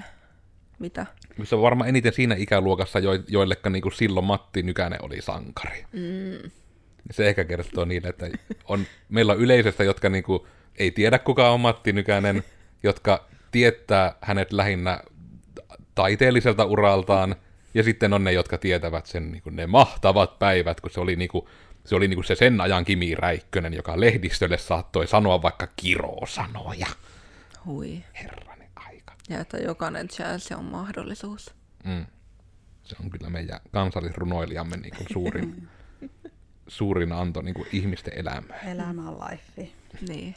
mitä? 0.79 1.05
Se 1.43 1.55
on 1.55 1.61
varmaan 1.61 1.89
eniten 1.89 2.13
siinä 2.13 2.35
ikäluokassa, 2.35 2.99
jo- 2.99 3.23
joillekka 3.27 3.69
niin 3.69 3.81
kuin 3.81 3.93
silloin 3.93 4.25
Matti 4.25 4.63
Nykänen 4.63 4.99
oli 5.01 5.21
sankari. 5.21 5.85
Mm. 5.93 6.51
Se 7.11 7.27
ehkä 7.27 7.43
kertoo 7.43 7.85
niille, 7.85 8.07
että 8.07 8.29
on, 8.65 8.85
meillä 9.09 9.33
on 9.33 9.39
yleisöstä, 9.39 9.83
jotka 9.83 10.09
niin 10.09 10.23
kuin, 10.23 10.43
ei 10.77 10.91
tiedä 10.91 11.19
kuka 11.19 11.49
on 11.49 11.59
Matti 11.59 11.93
Nykänen, 11.93 12.43
jotka 12.83 13.25
tietää 13.51 14.15
hänet 14.21 14.51
lähinnä 14.51 14.99
taiteelliselta 15.95 16.65
uraltaan, 16.65 17.35
ja 17.73 17.83
sitten 17.83 18.13
on 18.13 18.23
ne, 18.23 18.31
jotka 18.31 18.57
tietävät 18.57 19.05
sen 19.05 19.31
niin 19.31 19.41
kuin 19.41 19.55
ne 19.55 19.67
mahtavat 19.67 20.39
päivät, 20.39 20.81
kun 20.81 20.91
se 20.91 20.99
oli, 20.99 21.15
niin 21.15 21.29
kuin, 21.29 21.45
se, 21.87 21.95
oli 21.95 22.07
niin 22.07 22.17
kuin 22.17 22.25
se 22.25 22.35
sen 22.35 22.61
ajan 22.61 22.85
Kimi 22.85 23.15
Räikkönen, 23.15 23.73
joka 23.73 23.99
lehdistölle 23.99 24.57
saattoi 24.57 25.07
sanoa 25.07 25.41
vaikka 25.41 25.67
kirosanoja. 25.75 26.87
Hui. 27.65 28.03
Herranen 28.23 28.69
aika. 28.75 29.13
Ja 29.29 29.39
että 29.39 29.57
jokainen 29.57 30.07
chance 30.07 30.55
on 30.55 30.65
mahdollisuus. 30.65 31.53
Mm. 31.83 32.05
Se 32.83 32.95
on 33.03 33.09
kyllä 33.09 33.29
meidän 33.29 33.59
kansallisrunoilijamme 33.71 34.77
niin 34.77 34.95
kuin 34.97 35.07
suurin, 35.13 35.67
suurin 36.67 37.11
anto 37.11 37.41
niin 37.41 37.55
kuin 37.55 37.67
ihmisten 37.71 38.13
elämään. 38.17 38.67
Elämä 38.67 39.09
on 39.09 39.17
life. 39.31 39.71
Niin. 40.07 40.35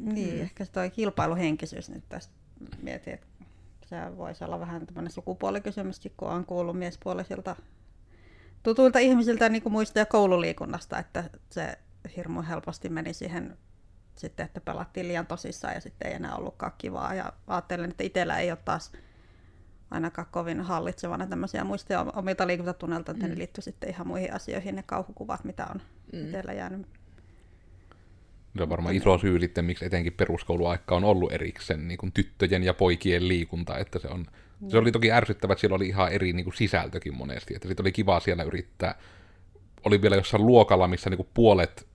Niin, 0.00 0.34
mm. 0.34 0.40
ehkä 0.40 0.64
se 0.64 0.72
toi 0.72 0.90
kilpailuhenkisyys 0.90 1.90
nyt 1.90 2.08
tästä 2.08 2.32
mietin, 2.82 3.14
että 3.14 3.26
se 3.84 4.16
voisi 4.16 4.44
olla 4.44 4.60
vähän 4.60 4.86
tämmöinen 4.86 5.12
sukupuolikysymyskin, 5.12 6.12
kun 6.16 6.28
on 6.28 6.46
kuullut 6.46 6.78
miespuolisilta 6.78 7.56
tutuilta 8.62 8.98
ihmisiltä 8.98 9.48
niin 9.48 9.62
kuin 9.62 9.72
muista 9.72 9.98
ja 9.98 10.06
koululiikunnasta, 10.06 10.98
että 10.98 11.24
se 11.50 11.78
hirmu 12.16 12.42
helposti 12.48 12.88
meni 12.88 13.12
siihen 13.12 13.58
sitten, 14.16 14.46
että 14.46 14.60
pelattiin 14.60 15.08
liian 15.08 15.26
tosissaan 15.26 15.74
ja 15.74 15.80
sitten 15.80 16.08
ei 16.08 16.14
enää 16.14 16.36
ollutkaan 16.36 16.72
kivaa. 16.78 17.14
Ja 17.14 17.32
ajattelen, 17.46 17.90
että 17.90 18.04
itsellä 18.04 18.38
ei 18.38 18.50
ole 18.50 18.58
taas 18.64 18.92
ainakaan 19.90 20.28
kovin 20.30 20.60
hallitsevana 20.60 21.26
tämmöisiä 21.26 21.64
muistia 21.64 22.06
omilta 22.16 22.46
liikuntatunnelta, 22.46 23.12
että 23.12 23.26
mm. 23.26 23.30
ne 23.30 23.38
liittyy 23.38 23.62
sitten 23.62 23.90
ihan 23.90 24.06
muihin 24.06 24.34
asioihin, 24.34 24.76
ne 24.76 24.82
kauhukuvat, 24.82 25.44
mitä 25.44 25.66
on 25.74 25.80
mm. 26.12 26.24
itsellä 26.24 26.52
jäänyt 26.52 26.86
Se 28.56 28.62
on 28.62 28.68
varmaan 28.68 28.94
iso 28.94 29.18
syy 29.18 29.40
sitten, 29.40 29.64
miksi 29.64 29.84
etenkin 29.84 30.12
peruskouluaikka 30.12 30.96
on 30.96 31.04
ollut 31.04 31.32
erikseen 31.32 31.88
niin 31.88 31.98
kuin 31.98 32.12
tyttöjen 32.12 32.62
ja 32.62 32.74
poikien 32.74 33.28
liikunta, 33.28 33.78
että 33.78 33.98
se 33.98 34.08
on 34.08 34.26
se 34.68 34.78
oli 34.78 34.92
toki 34.92 35.12
ärsyttävä, 35.12 35.52
että 35.52 35.60
siellä 35.60 35.76
oli 35.76 35.88
ihan 35.88 36.12
eri 36.12 36.32
niin 36.32 36.44
kuin 36.44 36.54
sisältökin 36.54 37.16
monesti, 37.16 37.54
että 37.54 37.68
sitten 37.68 37.84
oli 37.84 37.92
kiva 37.92 38.20
siellä 38.20 38.42
yrittää. 38.42 38.94
Oli 39.84 40.02
vielä 40.02 40.16
jossain 40.16 40.46
luokalla, 40.46 40.88
missä 40.88 41.10
niin 41.10 41.16
kuin 41.16 41.28
puolet 41.34 41.86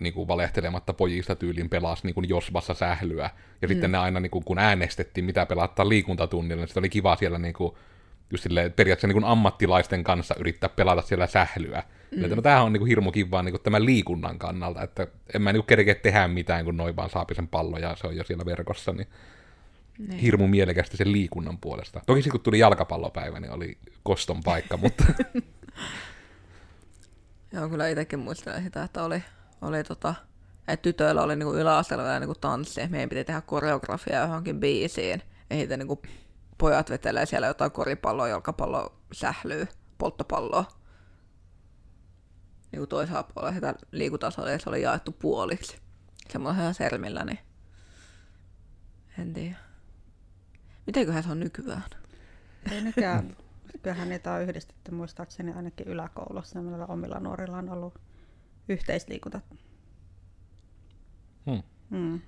niin 0.00 0.12
kuin 0.12 0.28
valehtelematta 0.28 0.92
pojista 0.92 1.36
tyylin 1.36 1.70
pelasi 1.70 2.06
niin 2.06 2.14
kuin 2.14 2.28
josvassa 2.28 2.74
sählyä. 2.74 3.30
Ja 3.62 3.68
mm. 3.68 3.72
sitten 3.72 3.92
ne 3.92 3.98
aina, 3.98 4.20
niin 4.20 4.30
kuin, 4.30 4.44
kun 4.44 4.58
äänestettiin, 4.58 5.24
mitä 5.24 5.46
pelattaa 5.46 5.88
liikuntatunnilla, 5.88 6.60
niin 6.60 6.68
sitten 6.68 6.80
oli 6.80 6.88
kiva 6.88 7.16
siellä 7.16 7.38
niin 7.38 7.54
kuin, 7.54 7.74
just 8.30 8.42
silleen, 8.42 8.72
periaatteessa 8.72 9.06
niin 9.06 9.22
kuin 9.22 9.32
ammattilaisten 9.32 10.04
kanssa 10.04 10.34
yrittää 10.38 10.68
pelata 10.68 11.02
siellä 11.02 11.26
sählyä. 11.26 11.82
Mm. 12.16 12.24
Että, 12.24 12.36
no 12.36 12.42
tämähän 12.42 12.64
on 12.64 12.72
niin 12.72 12.78
kuin 12.78 12.88
hirmu 12.88 13.12
kivaa 13.12 13.42
niin 13.42 13.52
kuin 13.52 13.62
tämän 13.62 13.84
liikunnan 13.84 14.38
kannalta, 14.38 14.82
että 14.82 15.06
en 15.34 15.42
mä 15.42 15.52
niin 15.52 15.64
kerkeä 15.64 15.94
tehdä 15.94 16.28
mitään, 16.28 16.64
kun 16.64 16.76
noin 16.76 16.96
vaan 16.96 17.10
saapi 17.10 17.34
sen 17.34 17.48
pallon 17.48 17.80
ja 17.80 17.96
se 17.96 18.06
on 18.06 18.16
jo 18.16 18.24
siellä 18.24 18.44
verkossa, 18.44 18.92
niin 18.92 19.08
Niin. 19.98 20.18
hirmu 20.18 20.46
mielekästä 20.46 20.96
sen 20.96 21.12
liikunnan 21.12 21.58
puolesta. 21.58 22.00
Toki 22.06 22.22
sitten 22.22 22.32
kun 22.32 22.40
tuli 22.40 22.58
jalkapallopäivä, 22.58 23.40
niin 23.40 23.52
oli 23.52 23.78
koston 24.02 24.40
paikka, 24.44 24.76
mutta 24.82 25.04
Joo, 27.52 27.68
kyllä 27.68 27.88
itsekin 27.88 28.18
muistelen 28.18 28.62
sitä, 28.62 28.82
että 28.82 29.04
oli, 29.04 29.22
oli 29.62 29.84
tota, 29.84 30.14
että 30.68 30.82
tytöillä 30.82 31.22
oli 31.22 31.36
niinku 31.36 31.54
yläasteella 31.54 32.04
vielä 32.04 32.20
niinku 32.20 32.34
tanssi, 32.34 32.88
meidän 32.88 33.08
piti 33.08 33.24
tehdä 33.24 33.40
koreografiaa 33.40 34.22
johonkin 34.22 34.60
biisiin, 34.60 35.22
ja 35.50 35.56
sitten 35.56 35.78
niinku 35.78 36.02
pojat 36.58 36.90
vetelee 36.90 37.26
siellä 37.26 37.46
jotain 37.46 37.70
koripalloa, 37.70 38.28
jalkapalloa, 38.28 38.92
sählyä 39.12 39.66
polttopalloa. 39.98 40.77
Niin 42.72 42.80
kuin 42.80 42.88
toisella 42.88 43.22
puolella 43.22 43.54
sitä 43.54 43.74
liikutasolla 43.92 44.50
ja 44.50 44.58
se 44.58 44.68
oli 44.68 44.82
jaettu 44.82 45.12
puoliksi. 45.12 45.78
Semmoisella 46.28 46.72
sermillä, 46.72 47.24
niin 47.24 47.38
en 49.18 49.34
tiedä. 49.34 49.56
Mitenköhän 50.86 51.22
se 51.22 51.30
on 51.30 51.40
nykyään? 51.40 51.84
Ei 52.70 52.82
nykyään, 52.82 53.36
kyllähän 53.82 54.08
niitä 54.08 54.32
on 54.32 54.42
yhdistetty 54.42 54.90
muistaakseni 54.90 55.52
ainakin 55.52 55.88
yläkoulussa. 55.88 56.62
Meillä 56.62 56.86
omilla 56.86 57.20
nuorilla 57.20 57.58
on 57.58 57.70
ollut 57.70 57.94
yhteisliikunta. 58.68 59.40
Hmm. 61.46 61.62
Mm. 61.90 62.20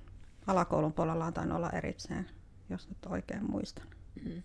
Alakoulun 0.47 0.93
puolella 0.93 1.27
on 1.27 1.33
tainnut 1.33 1.57
olla 1.57 1.71
erikseen, 1.71 2.31
jos 2.71 2.89
nyt 2.89 2.99
oikein 3.07 3.51
muistan. 3.51 3.87
Mm. 4.25 4.43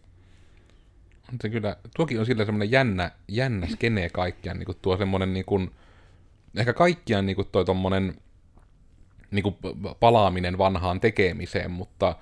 On 1.29 1.37
se 1.41 1.49
kyllä, 1.49 1.77
tuokin 1.95 2.19
on 2.19 2.25
sillä 2.25 2.45
semmoinen 2.45 2.71
jännä, 2.71 3.11
jännä 3.27 3.67
skene 3.67 4.09
kaikkiaan, 4.09 4.59
niin 4.59 4.65
kuin 4.65 4.77
tuo 4.81 4.97
semmoinen 4.97 5.33
niin 5.33 5.45
kuin, 5.45 5.71
ehkä 6.57 6.73
kaikkiaan 6.73 7.25
niin 7.25 7.35
kuin 7.35 7.47
toi 7.51 7.65
tommonen 7.65 8.15
niin 9.31 9.43
kuin 9.43 9.55
palaaminen 9.99 10.57
vanhaan 10.57 10.99
tekemiseen, 10.99 11.71
mutta 11.71 12.15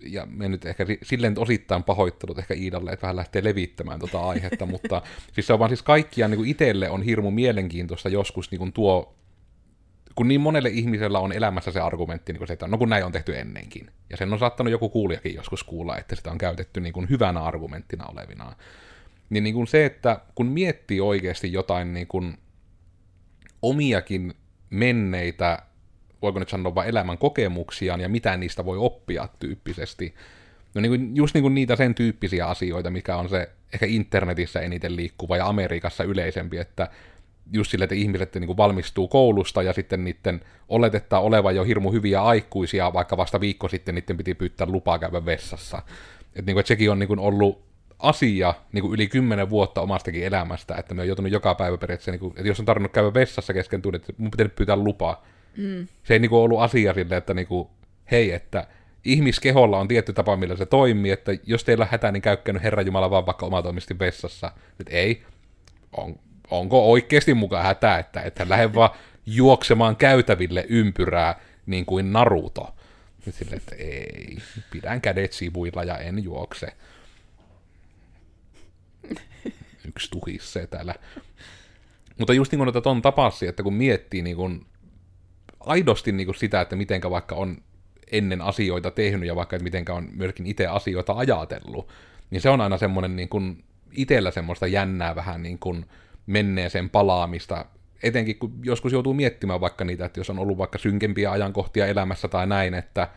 ja 0.00 0.26
me 0.26 0.48
nyt 0.48 0.66
ehkä 0.66 0.86
silleen 1.02 1.38
osittain 1.38 1.82
pahoittelut 1.82 2.38
ehkä 2.38 2.54
Iidalle, 2.54 2.92
että 2.92 3.02
vähän 3.02 3.16
lähtee 3.16 3.44
levittämään 3.44 3.98
tuota 3.98 4.20
aihetta, 4.20 4.66
mutta 4.76 5.02
siis 5.32 5.46
se 5.46 5.52
on 5.52 5.58
vaan 5.58 5.70
siis 5.70 5.82
kaikkiaan 5.82 6.30
niin 6.30 6.46
itselle 6.46 6.90
on 6.90 7.02
hirmu 7.02 7.30
mielenkiintoista 7.30 8.08
joskus 8.08 8.50
niin 8.50 8.58
kuin 8.58 8.72
tuo 8.72 9.18
kun 10.14 10.28
niin 10.28 10.40
monelle 10.40 10.68
ihmisellä 10.68 11.18
on 11.18 11.32
elämässä 11.32 11.70
se 11.70 11.80
argumentti, 11.80 12.32
niin 12.32 12.38
kuin 12.38 12.48
se, 12.48 12.52
että 12.52 12.66
no 12.66 12.78
kun 12.78 12.88
näin 12.88 13.04
on 13.04 13.12
tehty 13.12 13.38
ennenkin. 13.38 13.90
Ja 14.10 14.16
sen 14.16 14.32
on 14.32 14.38
saattanut 14.38 14.70
joku 14.70 14.88
kuulijakin 14.88 15.34
joskus 15.34 15.64
kuulla, 15.64 15.98
että 15.98 16.16
sitä 16.16 16.30
on 16.30 16.38
käytetty 16.38 16.80
niin 16.80 16.92
kuin 16.92 17.08
hyvänä 17.10 17.40
argumenttina 17.40 18.06
olevinaan. 18.06 18.56
Niin, 19.30 19.44
niin 19.44 19.54
kuin 19.54 19.66
se, 19.66 19.84
että 19.84 20.20
kun 20.34 20.46
miettii 20.46 21.00
oikeasti 21.00 21.52
jotain 21.52 21.94
niin 21.94 22.06
kuin 22.06 22.38
omiakin 23.62 24.34
menneitä, 24.70 25.58
voiko 26.22 26.38
nyt 26.38 26.48
sanoa 26.48 26.74
vain 26.74 26.88
elämän 26.88 27.18
kokemuksiaan 27.18 28.00
ja 28.00 28.08
mitä 28.08 28.36
niistä 28.36 28.64
voi 28.64 28.78
oppia 28.78 29.28
tyyppisesti, 29.38 30.14
No 30.74 30.80
niin 30.80 30.90
kuin, 30.90 31.16
just 31.16 31.34
niin 31.34 31.42
kuin 31.42 31.54
niitä 31.54 31.76
sen 31.76 31.94
tyyppisiä 31.94 32.46
asioita, 32.46 32.90
mikä 32.90 33.16
on 33.16 33.28
se 33.28 33.50
ehkä 33.72 33.86
internetissä 33.86 34.60
eniten 34.60 34.96
liikkuva 34.96 35.36
ja 35.36 35.46
Amerikassa 35.46 36.04
yleisempi, 36.04 36.58
että 36.58 36.90
just 37.52 37.70
sille, 37.70 37.84
että 37.84 37.94
ihmiset 37.94 38.34
niin 38.34 38.46
kuin 38.46 38.56
valmistuu 38.56 39.08
koulusta 39.08 39.62
ja 39.62 39.72
sitten 39.72 40.04
niiden 40.04 40.40
oletetaan 40.68 41.22
olevan 41.22 41.56
jo 41.56 41.64
hirmu 41.64 41.92
hyviä 41.92 42.22
aikuisia, 42.22 42.92
vaikka 42.92 43.16
vasta 43.16 43.40
viikko 43.40 43.68
sitten 43.68 43.94
niiden 43.94 44.16
piti 44.16 44.34
pyytää 44.34 44.66
lupaa 44.66 44.98
käydä 44.98 45.24
vessassa. 45.24 45.78
Että, 45.78 46.42
niin 46.46 46.54
kuin, 46.54 46.60
että 46.60 46.68
sekin 46.68 46.90
on 46.90 46.98
niin 46.98 47.08
kuin 47.08 47.20
ollut 47.20 47.67
asia 47.98 48.54
niin 48.72 48.82
kuin 48.82 48.94
yli 48.94 49.06
kymmenen 49.06 49.50
vuotta 49.50 49.80
omastakin 49.80 50.24
elämästä, 50.24 50.74
että 50.74 50.94
me 50.94 51.02
on 51.02 51.08
joutunut 51.08 51.32
joka 51.32 51.54
päivä 51.54 51.78
periaatteessa, 51.78 52.10
niin 52.10 52.20
kuin, 52.20 52.30
että 52.36 52.48
jos 52.48 52.60
on 52.60 52.66
tarvinnut 52.66 52.92
käydä 52.92 53.14
vessassa 53.14 53.52
kesken 53.52 53.82
tunnin, 53.82 54.00
että 54.00 54.12
mun 54.18 54.30
pitää 54.30 54.48
pyytää 54.48 54.76
lupaa. 54.76 55.26
Mm. 55.56 55.88
Se 56.04 56.14
ei 56.14 56.18
niin 56.18 56.30
kuin 56.30 56.40
ollut 56.40 56.60
asia 56.60 56.94
sille, 56.94 57.16
että 57.16 57.34
niin 57.34 57.46
kuin, 57.46 57.68
hei, 58.10 58.32
että 58.32 58.66
ihmiskeholla 59.04 59.78
on 59.78 59.88
tietty 59.88 60.12
tapa, 60.12 60.36
millä 60.36 60.56
se 60.56 60.66
toimii, 60.66 61.10
että 61.10 61.32
jos 61.46 61.64
teillä 61.64 61.82
on 61.82 61.88
hätä, 61.90 62.12
niin 62.12 62.22
käykkänyt 62.22 62.62
Herra 62.62 62.82
Jumala 62.82 63.10
vaan 63.10 63.26
vaikka 63.26 63.46
omatoimisesti 63.46 63.98
vessassa. 63.98 64.52
Että 64.80 64.92
ei, 64.96 65.22
on, 65.92 66.16
onko 66.50 66.90
oikeasti 66.90 67.34
mukaan 67.34 67.64
hätä, 67.64 67.98
että 67.98 68.20
että 68.20 68.46
lähde 68.48 68.74
vaan 68.74 68.90
juoksemaan 69.26 69.96
käytäville 69.96 70.66
ympyrää 70.68 71.40
niin 71.66 71.86
kuin 71.86 72.12
Naruto. 72.12 72.74
Nyt 73.26 73.34
sille, 73.34 73.56
että 73.56 73.74
ei, 73.74 74.38
pidän 74.70 75.00
kädet 75.00 75.32
sivuilla 75.32 75.84
ja 75.84 75.98
en 75.98 76.24
juokse. 76.24 76.72
Yksi 79.88 80.10
tuhisse 80.10 80.66
täällä. 80.66 80.94
Mutta 82.18 82.32
just 82.32 82.52
niin 82.52 82.58
kuin 82.58 82.68
että 82.68 82.80
ton 82.80 83.02
tapasi, 83.02 83.46
että 83.46 83.62
kun 83.62 83.74
miettii 83.74 84.22
niin 84.22 84.36
kuin 84.36 84.66
aidosti 85.60 86.12
niin 86.12 86.26
kuin 86.26 86.36
sitä, 86.36 86.60
että 86.60 86.76
mitenkä 86.76 87.10
vaikka 87.10 87.34
on 87.34 87.58
ennen 88.12 88.42
asioita 88.42 88.90
tehnyt 88.90 89.28
ja 89.28 89.36
vaikka 89.36 89.56
että 89.56 89.64
mitenkä 89.64 89.94
on 89.94 90.08
myöskin 90.12 90.46
itse 90.46 90.66
asioita 90.66 91.12
ajatellut, 91.12 91.88
niin 92.30 92.40
se 92.40 92.48
on 92.48 92.60
aina 92.60 92.78
semmoinen 92.78 93.16
niin 93.16 93.28
kuin 93.28 93.64
itsellä 93.92 94.30
semmoista 94.30 94.66
jännää 94.66 95.14
vähän 95.14 95.42
niin 95.42 95.58
kuin 95.58 95.86
menneeseen 96.26 96.90
palaamista, 96.90 97.64
etenkin 98.02 98.38
kun 98.38 98.52
joskus 98.62 98.92
joutuu 98.92 99.14
miettimään 99.14 99.60
vaikka 99.60 99.84
niitä, 99.84 100.04
että 100.04 100.20
jos 100.20 100.30
on 100.30 100.38
ollut 100.38 100.58
vaikka 100.58 100.78
synkempiä 100.78 101.30
ajankohtia 101.30 101.86
elämässä 101.86 102.28
tai 102.28 102.46
näin, 102.46 102.74
että 102.74 103.08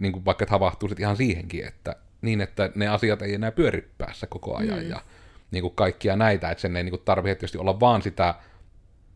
niin 0.00 0.12
kuin 0.12 0.24
vaikka 0.24 0.42
että 0.42 0.54
havahtuu 0.54 0.88
sitten 0.88 1.04
ihan 1.04 1.16
siihenkin, 1.16 1.66
että 1.66 1.96
niin, 2.22 2.40
että 2.40 2.70
ne 2.74 2.88
asiat 2.88 3.22
ei 3.22 3.34
enää 3.34 3.52
pyöri 3.52 3.90
päässä 3.98 4.26
koko 4.26 4.56
ajan 4.56 4.82
mm. 4.82 4.88
ja 4.88 5.02
niin 5.50 5.62
kuin 5.62 5.74
kaikkia 5.74 6.16
näitä, 6.16 6.50
että 6.50 6.62
sen 6.62 6.76
ei 6.76 6.82
niin 6.82 6.90
kuin 6.90 7.02
tarvitse 7.04 7.34
tietysti 7.34 7.58
olla 7.58 7.80
vaan 7.80 8.02
sitä 8.02 8.34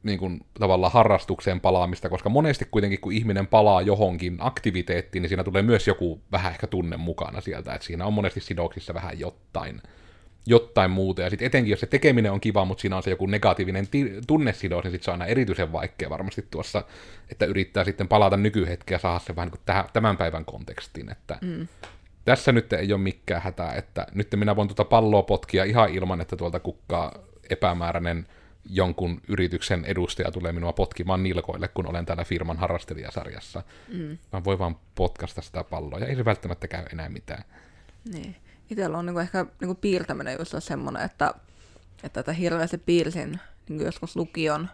niin 0.03 0.19
kuin, 0.19 0.41
tavallaan 0.61 0.93
harrastukseen 0.93 1.61
palaamista, 1.61 2.09
koska 2.09 2.29
monesti 2.29 2.65
kuitenkin 2.71 3.01
kun 3.01 3.13
ihminen 3.13 3.47
palaa 3.47 3.83
johonkin 3.83 4.37
aktiviteettiin, 4.41 5.23
niin 5.23 5.29
siinä 5.29 5.45
tulee 5.45 5.63
myös 5.63 5.87
joku 5.87 6.21
vähän 6.33 6.53
ehkä 6.53 6.67
tunne 6.67 6.97
mukana 6.97 7.41
sieltä, 7.41 7.75
että 7.75 7.87
siinä 7.87 8.07
on 8.07 8.13
monesti 8.13 8.41
sidoksissa 8.41 8.95
vähän 8.95 9.19
jotain 9.21 9.83
jotain 10.47 10.91
muuta. 10.91 11.23
Ja 11.23 11.31
sitten 11.31 11.47
etenkin, 11.47 11.71
jos 11.71 11.81
se 11.81 11.87
tekeminen 11.87 12.33
on 12.33 12.41
kiva, 12.41 12.65
mutta 12.65 12.83
siinä 12.83 12.97
on 12.97 13.03
se 13.03 13.11
joku 13.11 13.27
negatiivinen 13.27 13.89
ti- 13.89 14.13
tunnesidos, 14.27 14.85
niin 14.85 14.93
sitten 14.93 15.05
se 15.05 15.11
on 15.11 15.15
aina 15.15 15.27
erityisen 15.27 15.73
vaikea 15.73 16.11
varmasti 16.11 16.47
tuossa, 16.51 16.85
että 17.31 17.47
yrittää 17.47 17.85
sitten 17.85 18.09
palata 18.09 18.37
nykyhetkeä 18.37 18.95
ja 18.95 18.99
saada 18.99 19.19
se 19.19 19.37
vähän 19.37 19.49
niin 19.49 19.61
tähän, 19.67 19.85
tämän 19.93 20.17
päivän 20.17 20.45
kontekstiin. 20.45 21.11
Että 21.11 21.39
mm. 21.41 21.69
Tässä 22.25 22.53
nyt 22.53 22.73
ei 22.73 22.93
ole 22.93 23.01
mikään 23.01 23.43
hätää, 23.43 23.75
että 23.75 24.07
nyt 24.15 24.29
minä 24.37 24.57
voin 24.57 24.69
tuota 24.69 24.85
palloa 24.85 25.23
potkia 25.23 25.65
ihan 25.65 25.91
ilman, 25.91 26.21
että 26.21 26.37
tuolta 26.37 26.61
kukkaa 26.61 27.13
epämääräinen 27.51 28.27
jonkun 28.71 29.21
yrityksen 29.29 29.85
edustaja 29.85 30.31
tulee 30.31 30.53
minua 30.53 30.73
potkimaan 30.73 31.23
nilkoille, 31.23 31.69
kun 31.69 31.87
olen 31.87 32.07
täällä 32.07 32.25
firman 32.25 32.57
harrastelijasarjassa. 32.57 33.63
Mm. 33.89 34.19
Mä 34.33 34.45
voin 34.45 34.59
vaan 34.59 34.77
potkasta 34.95 35.43
sitä 35.43 35.65
palloa, 35.65 35.99
ja 35.99 36.07
ei 36.07 36.17
se 36.17 36.25
välttämättä 36.25 36.69
käy 36.69 36.85
enää 36.93 37.09
mitään. 37.09 37.45
Niin 38.13 38.37
itsellä 38.71 38.99
on 38.99 39.07
niinku 39.07 39.21
ehkä 39.21 39.47
niinku 39.61 39.75
piirtäminen 39.75 40.37
just 40.39 40.55
semmoinen, 40.59 41.03
että, 41.03 41.35
että 42.03 42.23
tätä 42.23 42.33
hirveästi 42.33 42.79
piirsin 42.79 43.41
niinku 43.69 43.85
joskus 43.85 44.17
lukion 44.17 44.69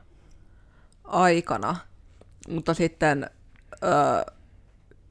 aikana, 1.05 1.77
mutta 2.49 2.75
sitten 2.75 3.31
öö, 3.83 4.35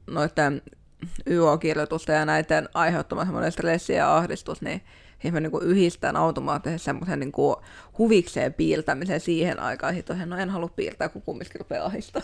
noiden 0.06 0.62
YO-kirjoitusten 1.26 2.16
ja 2.16 2.24
näiden 2.24 2.68
aiheuttama 2.74 3.24
semmoinen 3.24 3.52
stressi 3.52 3.92
ja 3.92 4.16
ahdistus, 4.16 4.62
niin 4.62 4.82
mä 5.32 5.40
niin 5.40 5.62
yhdistän 5.62 6.16
automaattisesti 6.16 6.84
semmoisen 6.84 7.20
niin 7.20 7.32
huvikseen 7.98 8.54
piirtämisen 8.54 9.20
siihen 9.20 9.60
aikaan. 9.60 9.94
Sitten 9.94 10.28
no 10.28 10.36
en 10.36 10.50
halua 10.50 10.68
piirtää, 10.68 11.08
kun 11.08 11.22
kumminkin 11.22 11.60
rupeaa 11.60 11.86
ahdistaa. 11.86 12.22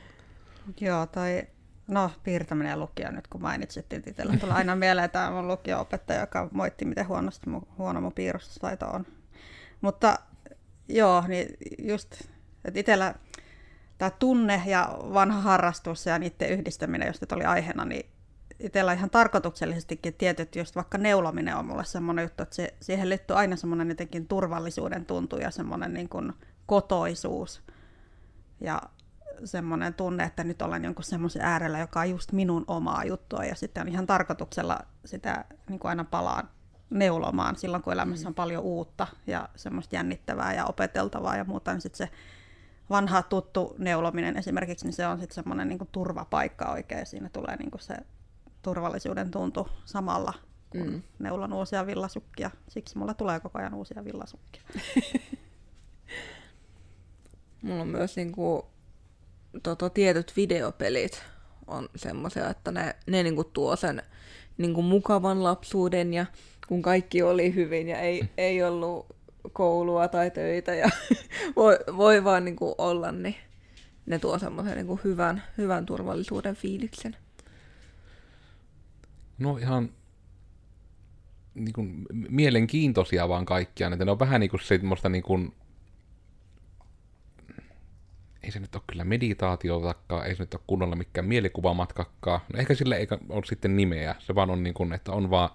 Joo, 0.80 1.06
tai 1.06 1.46
No, 1.88 2.10
piirtäminen 2.22 2.70
ja 2.70 2.76
lukio 2.76 3.10
nyt 3.10 3.28
kun 3.28 3.42
mainitsit, 3.42 3.86
niin 3.90 4.02
itsellä 4.06 4.36
tulee 4.36 4.54
aina 4.54 4.76
mieleen 4.86 5.10
tämä 5.10 5.30
mun 5.30 5.48
lukio-opettaja, 5.48 6.20
joka 6.20 6.48
moitti, 6.52 6.84
miten 6.84 7.08
huonosti 7.08 7.50
mun, 7.50 7.66
huono 7.78 8.00
mun 8.00 8.12
piirustustaito 8.12 8.86
on. 8.86 9.06
Mutta 9.80 10.18
joo, 10.88 11.24
niin 11.28 11.48
just, 11.78 12.14
että 12.64 12.80
itsellä 12.80 13.14
tämä 13.98 14.10
tunne 14.10 14.62
ja 14.66 14.98
vanha 15.14 15.40
harrastus 15.40 16.06
ja 16.06 16.18
niiden 16.18 16.50
yhdistäminen, 16.50 17.06
jos 17.06 17.20
nyt 17.20 17.32
oli 17.32 17.44
aiheena, 17.44 17.84
niin 17.84 18.10
itsellä 18.60 18.92
ihan 18.92 19.10
tarkoituksellisestikin 19.10 20.14
tietyt, 20.14 20.56
just 20.56 20.76
vaikka 20.76 20.98
neulominen 20.98 21.56
on 21.56 21.66
mulle 21.66 21.84
semmoinen 21.84 22.22
juttu, 22.22 22.42
että 22.42 22.56
se, 22.56 22.74
siihen 22.80 23.08
liittyy 23.08 23.36
aina 23.36 23.56
semmoinen 23.56 23.88
jotenkin 23.88 24.28
turvallisuuden 24.28 25.06
tuntu 25.06 25.36
ja 25.36 25.50
semmoinen 25.50 25.94
niin 25.94 26.08
kuin 26.08 26.32
kotoisuus. 26.66 27.62
Ja 28.60 28.82
semmoinen 29.44 29.94
tunne, 29.94 30.24
että 30.24 30.44
nyt 30.44 30.62
olen 30.62 30.84
jonkun 30.84 31.04
semmoisen 31.04 31.42
äärellä, 31.42 31.78
joka 31.78 32.00
on 32.00 32.10
just 32.10 32.32
minun 32.32 32.64
omaa 32.66 33.04
juttua, 33.04 33.44
ja 33.44 33.54
sitten 33.54 33.80
on 33.80 33.88
ihan 33.88 34.06
tarkoituksella 34.06 34.78
sitä 35.04 35.44
niin 35.68 35.78
kuin 35.78 35.88
aina 35.88 36.04
palaan 36.04 36.48
neulomaan 36.90 37.56
silloin, 37.56 37.82
kun 37.82 37.92
elämässä 37.92 38.24
mm. 38.24 38.28
on 38.28 38.34
paljon 38.34 38.62
uutta 38.62 39.06
ja 39.26 39.48
semmoista 39.56 39.96
jännittävää 39.96 40.54
ja 40.54 40.66
opeteltavaa 40.66 41.36
ja 41.36 41.44
muuta, 41.44 41.72
niin 41.72 41.80
sitten 41.80 42.08
se 42.08 42.14
vanha 42.90 43.22
tuttu 43.22 43.74
neulominen 43.78 44.36
esimerkiksi, 44.36 44.86
niin 44.86 44.92
se 44.92 45.06
on 45.06 45.18
sitten 45.18 45.34
semmoinen 45.34 45.68
niin 45.68 45.78
kuin 45.78 45.88
turvapaikka 45.92 46.72
oikein, 46.72 47.06
siinä 47.06 47.28
tulee 47.28 47.56
niin 47.56 47.70
kuin 47.70 47.80
se 47.80 47.94
turvallisuuden 48.62 49.30
tuntu 49.30 49.68
samalla, 49.84 50.34
kun 50.70 50.90
mm. 50.90 51.02
neulon 51.18 51.52
uusia 51.52 51.86
villasukkia. 51.86 52.50
Siksi 52.68 52.98
mulla 52.98 53.14
tulee 53.14 53.40
koko 53.40 53.58
ajan 53.58 53.74
uusia 53.74 54.04
villasukkia. 54.04 54.62
Mulla 57.62 57.82
on 57.82 57.88
myös 57.88 58.16
niin 58.16 58.32
kuin 58.32 58.62
tota, 59.62 59.90
tietyt 59.90 60.32
videopelit 60.36 61.22
on 61.66 61.88
semmoisia, 61.96 62.50
että 62.50 62.72
ne, 62.72 62.96
ne 63.06 63.22
niinku 63.22 63.44
tuo 63.44 63.76
sen 63.76 64.02
niinku 64.58 64.82
mukavan 64.82 65.44
lapsuuden 65.44 66.14
ja 66.14 66.26
kun 66.68 66.82
kaikki 66.82 67.22
oli 67.22 67.54
hyvin 67.54 67.88
ja 67.88 67.98
ei, 67.98 68.28
ei 68.36 68.62
ollut 68.62 69.17
koulua 69.50 70.08
tai 70.08 70.30
töitä 70.30 70.74
ja 70.74 70.90
voi, 71.56 71.78
voi 71.96 72.24
vaan 72.24 72.44
niinku 72.44 72.74
olla, 72.78 73.12
niin 73.12 73.34
ne 74.06 74.18
tuo 74.18 74.38
semmoisen 74.38 74.76
niinku 74.76 75.00
hyvän, 75.04 75.42
hyvän 75.58 75.86
turvallisuuden 75.86 76.56
fiiliksen. 76.56 77.16
No 79.38 79.56
ihan 79.56 79.90
niin 81.54 81.72
kuin, 81.72 82.06
mielenkiintoisia 82.28 83.28
vaan 83.28 83.46
kaikkiaan, 83.46 83.92
että 83.92 84.04
ne 84.04 84.10
on 84.10 84.18
vähän 84.18 84.40
niin 84.40 84.50
kuin 84.50 84.60
semmoista 84.60 85.08
niin 85.08 85.22
kuin, 85.22 85.54
ei 88.42 88.50
se 88.50 88.60
nyt 88.60 88.74
ole 88.74 88.82
kyllä 88.86 89.04
meditaatiotakaan, 89.04 90.26
ei 90.26 90.36
se 90.36 90.42
nyt 90.42 90.54
ole 90.54 90.62
kunnolla 90.66 90.96
mikään 90.96 91.26
mielikuvamatkakaan. 91.26 92.40
No 92.52 92.60
ehkä 92.60 92.74
sille 92.74 92.96
ei 92.96 93.06
ole 93.28 93.44
sitten 93.44 93.76
nimeä, 93.76 94.14
se 94.18 94.34
vaan 94.34 94.50
on 94.50 94.62
niin 94.62 94.74
kuin, 94.74 94.92
että 94.92 95.12
on 95.12 95.30
vaan, 95.30 95.50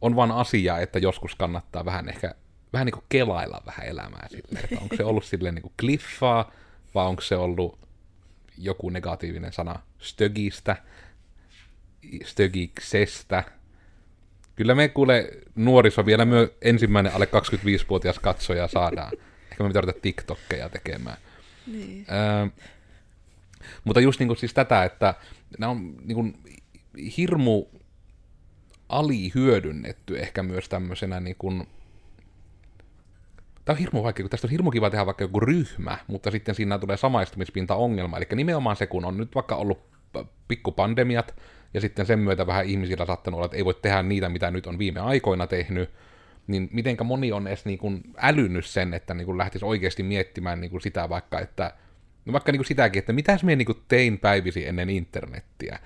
on 0.00 0.16
vaan 0.16 0.32
asia, 0.32 0.78
että 0.78 0.98
joskus 0.98 1.34
kannattaa 1.34 1.84
vähän 1.84 2.08
ehkä, 2.08 2.34
vähän 2.72 2.86
niin 2.86 2.92
kuin 2.92 3.04
kelailla 3.08 3.62
vähän 3.66 3.86
elämää 3.86 4.26
silleen, 4.30 4.64
että 4.64 4.78
onko 4.82 4.96
se 4.96 5.04
ollut 5.04 5.24
silleen 5.24 5.54
niin 5.54 5.62
kuin 5.62 5.72
kliffaa, 5.80 6.52
vai 6.94 7.06
onko 7.06 7.22
se 7.22 7.36
ollut 7.36 7.78
joku 8.58 8.90
negatiivinen 8.90 9.52
sana 9.52 9.80
stögistä, 9.98 10.76
stögiksestä. 12.24 13.44
Kyllä 14.56 14.74
me 14.74 14.88
kuule 14.88 15.30
nuoriso 15.54 16.06
vielä 16.06 16.24
myö 16.24 16.54
ensimmäinen 16.62 17.14
alle 17.14 17.24
25-vuotias 17.24 18.18
katsoja 18.18 18.68
saadaan. 18.68 19.12
Ehkä 19.50 19.64
me 19.64 19.68
pitää 19.68 20.00
TikTokkeja 20.02 20.68
tekemään. 20.68 21.16
Niin. 21.66 22.06
Öö, 22.10 22.46
mutta 23.84 24.00
just 24.00 24.20
niin 24.20 24.28
kuin 24.28 24.38
siis 24.38 24.54
tätä, 24.54 24.84
että 24.84 25.14
nämä 25.58 25.70
on 25.70 25.96
niin 26.04 26.14
kuin 26.14 26.38
hirmu 27.16 27.64
alihyödynnetty 28.88 30.18
ehkä 30.18 30.42
myös 30.42 30.68
tämmöisenä 30.68 31.20
niin 31.20 31.36
kuin, 31.38 31.66
Tämä 33.68 33.74
on 33.74 33.80
hirmu 33.80 34.02
vaikea, 34.02 34.22
kun 34.22 34.30
tästä 34.30 34.46
on 34.46 34.50
hirmu 34.50 34.70
kiva 34.70 34.90
tehdä 34.90 35.06
vaikka 35.06 35.24
joku 35.24 35.40
ryhmä, 35.40 35.98
mutta 36.06 36.30
sitten 36.30 36.54
siinä 36.54 36.78
tulee 36.78 36.96
samaistumispinta-ongelma. 36.96 38.16
Eli 38.16 38.26
nimenomaan 38.34 38.76
se, 38.76 38.86
kun 38.86 39.04
on 39.04 39.16
nyt 39.16 39.34
vaikka 39.34 39.56
ollut 39.56 39.80
pikkupandemiat, 40.48 41.34
ja 41.74 41.80
sitten 41.80 42.06
sen 42.06 42.18
myötä 42.18 42.46
vähän 42.46 42.66
ihmisillä 42.66 43.06
saattanut 43.06 43.38
olla, 43.38 43.44
että 43.44 43.56
ei 43.56 43.64
voi 43.64 43.74
tehdä 43.74 44.02
niitä, 44.02 44.28
mitä 44.28 44.50
nyt 44.50 44.66
on 44.66 44.78
viime 44.78 45.00
aikoina 45.00 45.46
tehnyt, 45.46 45.90
niin 46.46 46.68
mitenkä 46.72 47.04
moni 47.04 47.32
on 47.32 47.46
edes 47.46 47.64
niin 47.64 47.78
kuin 47.78 48.02
älynnyt 48.16 48.66
sen, 48.66 48.94
että 48.94 49.14
niin 49.14 49.26
kuin 49.26 49.38
lähtisi 49.38 49.64
oikeasti 49.64 50.02
miettimään 50.02 50.60
niin 50.60 50.70
kuin 50.70 50.80
sitä 50.80 51.08
vaikka, 51.08 51.40
että 51.40 51.74
no 52.24 52.32
vaikka 52.32 52.52
niin 52.52 52.58
kuin 52.58 52.66
sitäkin, 52.66 52.98
että 52.98 53.12
mitäs 53.12 53.44
me 53.44 53.56
niin 53.56 53.66
kuin 53.66 53.82
tein 53.88 54.18
päivisi 54.18 54.68
ennen 54.68 54.90
internettiä. 54.90 55.78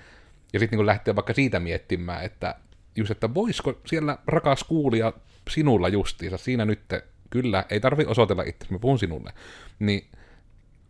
Ja 0.53 0.59
sitten 0.59 0.79
niin 0.79 0.85
lähtee 0.85 1.15
vaikka 1.15 1.33
siitä 1.33 1.59
miettimään, 1.59 2.25
että 2.25 2.55
just, 2.95 3.11
että 3.11 3.33
voisiko 3.33 3.81
siellä 3.85 4.17
rakas 4.27 4.63
kuulija 4.63 5.13
sinulla 5.49 5.89
justiinsa, 5.89 6.37
siinä 6.37 6.65
nyt 6.65 6.81
kyllä, 7.33 7.65
ei 7.69 7.79
tarvi 7.79 8.05
osoitella 8.05 8.43
itse, 8.43 8.67
mä 8.69 8.79
puhun 8.79 8.99
sinulle, 8.99 9.33
niin 9.79 10.07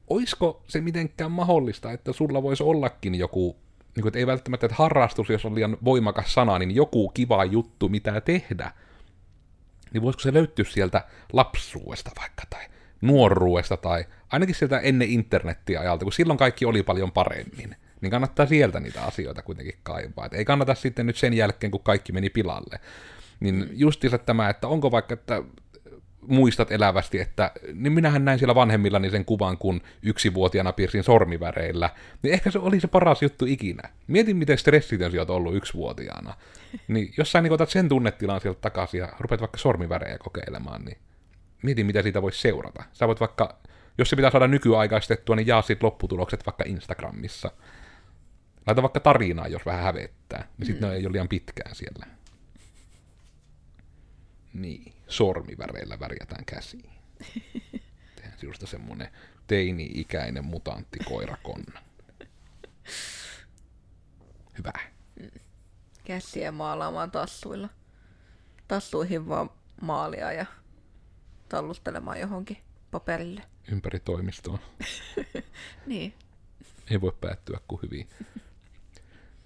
oisko 0.08 0.64
se 0.68 0.82
mitenkään 0.82 1.32
mahdollista, 1.32 1.92
että 1.92 2.14
sulla 2.14 2.44
voisi 2.44 2.64
ollakin 2.64 3.16
joku, 3.16 3.56
niin 3.96 4.02
kuin, 4.02 4.08
että 4.08 4.20
ei 4.20 4.28
välttämättä, 4.28 4.66
että 4.66 4.76
harrastus, 4.76 5.30
jos 5.30 5.46
on 5.46 5.56
liian 5.56 5.78
voimakas 5.86 6.34
sana, 6.34 6.60
niin 6.60 6.76
joku 6.76 7.10
kiva 7.10 7.46
juttu, 7.46 7.90
mitä 7.90 8.22
tehdä, 8.22 8.72
niin 9.94 10.02
voisiko 10.02 10.22
se 10.22 10.34
löytyä 10.34 10.66
sieltä 10.66 11.06
lapsuudesta 11.34 12.12
vaikka, 12.20 12.44
tai 12.50 12.66
nuoruudesta, 13.02 13.78
tai 13.78 14.06
ainakin 14.32 14.56
sieltä 14.56 14.80
ennen 14.80 15.10
internettiä 15.10 15.80
ajalta, 15.80 16.06
kun 16.06 16.14
silloin 16.14 16.40
kaikki 16.40 16.66
oli 16.66 16.84
paljon 16.84 17.12
paremmin, 17.12 17.76
niin 18.02 18.12
kannattaa 18.12 18.46
sieltä 18.46 18.80
niitä 18.80 19.04
asioita 19.04 19.42
kuitenkin 19.42 19.80
kaivaa. 19.84 20.26
Et 20.26 20.34
ei 20.34 20.46
kannata 20.46 20.76
sitten 20.76 21.06
nyt 21.06 21.18
sen 21.18 21.34
jälkeen, 21.34 21.72
kun 21.72 21.84
kaikki 21.84 22.12
meni 22.12 22.30
pilalle. 22.30 22.80
Niin 23.40 23.70
justiinsa 23.72 24.18
tämä, 24.18 24.50
että 24.50 24.68
onko 24.68 24.92
vaikka, 24.92 25.14
että 25.14 25.44
muistat 26.28 26.72
elävästi, 26.72 27.20
että 27.20 27.52
niin 27.74 27.94
minähän 27.94 28.26
näin 28.26 28.40
siellä 28.40 28.56
vanhemmillani 28.56 29.10
sen 29.10 29.26
kuvan, 29.26 29.58
kun 29.58 29.82
yksivuotiaana 30.02 30.74
piirsin 30.74 31.04
sormiväreillä, 31.04 31.90
niin 32.22 32.34
ehkä 32.34 32.52
se 32.52 32.60
oli 32.60 32.80
se 32.80 32.88
paras 32.88 33.22
juttu 33.22 33.46
ikinä. 33.46 33.90
Mietin, 34.08 34.38
miten 34.38 34.58
stressitön 34.58 35.12
sinä 35.12 35.22
olet 35.22 35.30
ollut 35.30 35.56
yksivuotiaana. 35.56 36.34
Niin 36.88 37.14
jos 37.18 37.32
sä 37.32 37.42
niin 37.42 37.54
otat 37.54 37.70
sen 37.70 37.90
tunnetilan 37.90 38.42
sieltä 38.42 38.62
takaisin 38.62 39.00
ja 39.00 39.10
rupeat 39.20 39.42
vaikka 39.42 39.58
sormivärejä 39.58 40.18
kokeilemaan, 40.18 40.86
niin 40.86 40.98
mietin, 41.64 41.86
mitä 41.86 42.02
siitä 42.02 42.22
voisi 42.22 42.42
seurata. 42.42 42.84
Sä 42.94 43.08
voit 43.08 43.20
vaikka, 43.20 43.58
jos 43.98 44.10
se 44.10 44.16
pitää 44.16 44.32
saada 44.32 44.48
nykyaikaistettua, 44.48 45.36
niin 45.36 45.48
jaa 45.48 45.62
sit 45.62 45.84
lopputulokset 45.84 46.46
vaikka 46.46 46.64
Instagramissa. 46.68 47.52
Laita 48.68 48.82
vaikka 48.82 49.00
tarinaa, 49.00 49.48
jos 49.48 49.66
vähän 49.66 49.84
hävettää, 49.84 50.48
niin 50.58 50.66
sitten 50.66 50.90
mm. 50.90 50.92
ne 50.92 50.98
ei 50.98 51.06
ole 51.06 51.12
liian 51.12 51.30
pitkään 51.30 51.76
siellä. 51.76 52.06
Niin, 54.54 54.94
sormiväreillä 55.08 56.00
värjätään 56.00 56.46
käsiin. 56.46 56.90
Tehdään 58.16 58.40
sinusta 58.40 58.68
semmonen 58.68 59.08
teini-ikäinen 59.48 60.46
mutantti 60.46 61.00
koirakonna. 61.00 61.82
Hyvä. 64.58 64.72
Käsiä 66.06 66.52
maalaamaan 66.52 67.12
tassuilla. 67.12 67.70
Tassuihin 68.68 69.30
vaan 69.30 69.50
maalia 69.82 70.32
ja 70.32 70.46
tallustelemaan 71.50 72.20
johonkin 72.20 72.58
paperille. 72.92 73.42
Ympäri 73.72 74.00
toimistoa. 74.00 74.60
niin. 75.86 76.14
Ei 76.90 77.02
voi 77.02 77.14
päättyä 77.22 77.60
kuin 77.68 77.82
hyvin. 77.82 78.10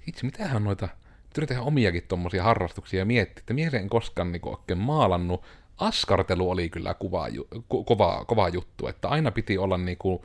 Itse, 0.07 0.25
mitähän 0.25 0.63
noita 0.63 0.89
yritin 1.37 1.55
tehdä 1.55 1.67
omiakin 1.67 2.03
tommosia 2.07 2.43
harrastuksia 2.43 2.99
ja 2.99 3.05
miettiä, 3.05 3.39
että 3.41 3.53
mies 3.53 3.73
en 3.73 3.89
koskaan 3.89 4.31
niin 4.31 4.41
oikein 4.45 4.79
maalannut. 4.79 5.43
Askartelu 5.77 6.49
oli 6.49 6.69
kyllä 6.69 6.93
kuva, 6.93 7.27
ko, 7.67 7.83
kova, 7.83 8.25
kova 8.27 8.49
juttu, 8.49 8.87
että 8.87 9.07
aina 9.07 9.31
piti 9.31 9.57
olla 9.57 9.77
niin 9.77 9.97
kuin, 9.97 10.21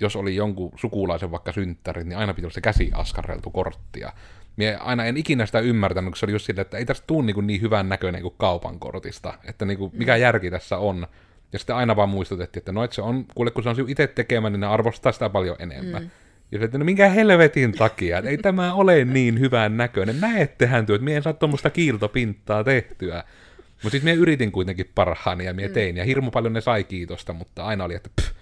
jos 0.00 0.16
oli 0.16 0.36
jonkun 0.36 0.72
sukulaisen 0.76 1.30
vaikka 1.30 1.52
synttärit, 1.52 2.06
niin 2.06 2.18
aina 2.18 2.34
piti 2.34 2.46
olla 2.46 2.54
se 2.54 2.60
käsi 2.60 2.90
askarreltu 2.94 3.50
korttia. 3.50 4.12
Mie 4.56 4.76
aina 4.76 5.04
en 5.04 5.16
ikinä 5.16 5.46
sitä 5.46 5.60
ymmärtänyt, 5.60 6.10
kun 6.10 6.16
se 6.16 6.26
oli 6.26 6.32
just 6.32 6.46
sille, 6.46 6.60
että 6.60 6.78
ei 6.78 6.84
tästä 6.84 7.04
tule 7.06 7.26
niin, 7.26 7.46
niin 7.46 7.60
hyvän 7.60 7.88
näköinen 7.88 8.22
kuin 8.22 8.34
kaupan 8.38 8.78
kortista, 8.78 9.34
että 9.44 9.64
niin 9.64 9.78
kuin, 9.78 9.92
mikä 9.94 10.14
mm. 10.14 10.20
järki 10.20 10.50
tässä 10.50 10.78
on. 10.78 11.06
Ja 11.52 11.58
sitten 11.58 11.76
aina 11.76 11.96
vaan 11.96 12.08
muistutettiin, 12.08 12.60
että 12.60 12.72
no, 12.72 12.84
että 12.84 12.94
se 12.94 13.02
on, 13.02 13.24
kuule 13.34 13.50
kun 13.50 13.62
se 13.62 13.68
on 13.68 13.76
itse 13.88 14.06
tekemä, 14.06 14.50
niin 14.50 14.60
ne 14.60 14.66
arvostaa 14.66 15.12
sitä 15.12 15.30
paljon 15.30 15.56
enemmän. 15.58 16.02
Mm. 16.02 16.10
Ja 16.52 16.58
se, 16.58 16.64
että 16.64 16.78
no 16.78 16.84
minkä 16.84 17.08
helvetin 17.08 17.72
takia, 17.72 18.18
ei 18.18 18.38
tämä 18.38 18.74
ole 18.74 19.04
niin 19.04 19.40
hyvän 19.40 19.76
näköinen. 19.76 20.20
Näettehän 20.20 20.86
työ, 20.86 20.94
että 20.96 21.04
mie 21.04 21.16
en 21.16 21.22
saa 21.22 21.32
tuommoista 21.32 21.70
kiiltopintaa 21.70 22.64
tehtyä. 22.64 23.24
Mutta 23.82 23.90
sitten 23.90 24.04
mie 24.04 24.14
yritin 24.14 24.52
kuitenkin 24.52 24.90
parhaani 24.94 25.44
ja 25.44 25.54
mie 25.54 25.68
mm. 25.68 25.74
tein. 25.74 25.96
Ja 25.96 26.04
hirmu 26.04 26.30
paljon 26.30 26.52
ne 26.52 26.60
sai 26.60 26.84
kiitosta, 26.84 27.32
mutta 27.32 27.64
aina 27.64 27.84
oli, 27.84 27.94
että 27.94 28.10
pff, 28.20 28.32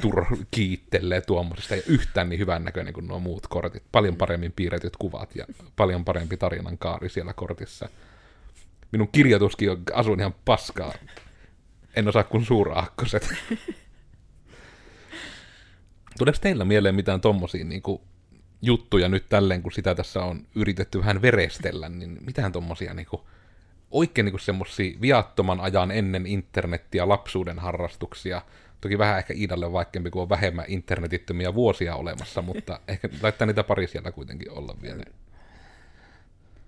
tur 0.00 0.26
kiittelee 0.50 1.20
tuommoisesta 1.20 1.76
ja 1.76 1.82
yhtään 1.86 2.28
niin 2.28 2.38
hyvän 2.38 2.64
näköinen 2.64 2.94
kuin 2.94 3.08
nuo 3.08 3.18
muut 3.18 3.46
kortit. 3.46 3.82
Paljon 3.92 4.16
paremmin 4.16 4.52
piirretyt 4.52 4.96
kuvat 4.96 5.36
ja 5.36 5.46
paljon 5.76 6.04
parempi 6.04 6.36
tarinan 6.36 6.78
kaari 6.78 7.08
siellä 7.08 7.32
kortissa. 7.32 7.88
Minun 8.92 9.08
kirjoituskin 9.12 9.70
on 9.70 9.82
asun 9.92 10.20
ihan 10.20 10.34
paskaa. 10.44 10.92
En 11.96 12.08
osaa 12.08 12.24
kuin 12.24 12.44
suuraakkoset. 12.44 13.34
Tuleeko 16.18 16.38
teillä 16.40 16.64
mieleen 16.64 16.94
mitään 16.94 17.20
tommosia 17.20 17.64
niin 17.64 17.82
kuin, 17.82 18.02
juttuja 18.62 19.08
nyt 19.08 19.28
tälleen, 19.28 19.62
kun 19.62 19.72
sitä 19.72 19.94
tässä 19.94 20.24
on 20.24 20.46
yritetty 20.54 20.98
vähän 20.98 21.22
verestellä, 21.22 21.88
niin 21.88 22.18
mitään 22.26 22.52
tommosia 22.52 22.94
niin 22.94 23.06
kuin, 23.06 23.22
oikein 23.90 24.24
niin 24.24 24.40
semmosia 24.40 25.00
viattoman 25.00 25.60
ajan 25.60 25.90
ennen 25.90 26.26
internettiä 26.26 27.08
lapsuuden 27.08 27.58
harrastuksia. 27.58 28.42
Toki 28.80 28.98
vähän 28.98 29.18
ehkä 29.18 29.34
Iidalle 29.34 29.72
vaikeampi, 29.72 30.10
kun 30.10 30.22
on 30.22 30.28
vähemmän 30.28 30.64
internetittömiä 30.68 31.54
vuosia 31.54 31.96
olemassa, 31.96 32.42
mutta 32.42 32.80
ehkä 32.88 33.08
laittaa 33.22 33.46
niitä 33.46 33.64
pari 33.64 33.86
siellä 33.86 34.12
kuitenkin 34.12 34.50
olla 34.50 34.76
vielä. 34.82 35.02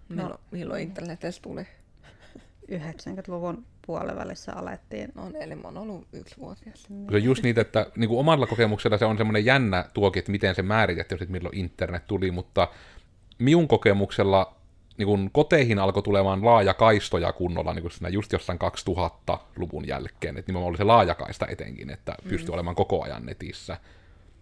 No, 0.09 0.41
milloin 0.51 0.83
internet 0.83 1.25
edes 1.25 1.41
tuli? 1.41 1.67
90-luvun 2.73 3.65
puolivälissä 3.87 4.53
alettiin. 4.53 5.13
No 5.15 5.31
eli 5.41 5.55
mä 5.55 5.63
oon 5.69 5.79
ollut 5.79 6.07
yksivuotias. 6.13 6.83
Se 6.83 7.17
on 7.17 7.25
just 7.25 7.43
niitä, 7.43 7.61
että 7.61 7.87
niin 7.97 8.09
kuin 8.09 8.21
omalla 8.21 8.47
kokemuksella 8.47 8.99
se 8.99 9.05
on 9.05 9.19
semmoinen 9.19 9.45
jännä 9.45 9.85
tuokin, 9.95 10.19
että 10.19 10.33
miten 10.33 10.55
se 10.55 10.63
määritettiin, 10.63 11.23
että 11.23 11.33
milloin 11.33 11.59
internet 11.59 12.07
tuli, 12.07 12.31
mutta 12.31 12.69
minun 13.39 13.69
kokemuksella 13.69 14.57
niin 14.99 15.07
kuin 15.07 15.31
koteihin 15.33 15.79
alkoi 15.79 16.03
tulemaan 16.03 16.45
laajakaistoja 16.45 17.33
kunnolla 17.33 17.75
niin 17.75 17.83
kuin 17.83 17.93
siinä 17.93 18.09
just 18.09 18.33
jossain 18.33 18.59
2000-luvun 18.59 19.89
jälkeen, 19.89 20.37
että 20.37 20.51
nimenomaan 20.51 20.69
oli 20.69 20.77
se 20.77 20.85
laajakaista 20.85 21.47
etenkin, 21.47 21.91
että 21.91 22.15
pystyi 22.29 22.49
mm. 22.49 22.55
olemaan 22.55 22.77
koko 22.77 23.03
ajan 23.03 23.27
netissä. 23.27 23.77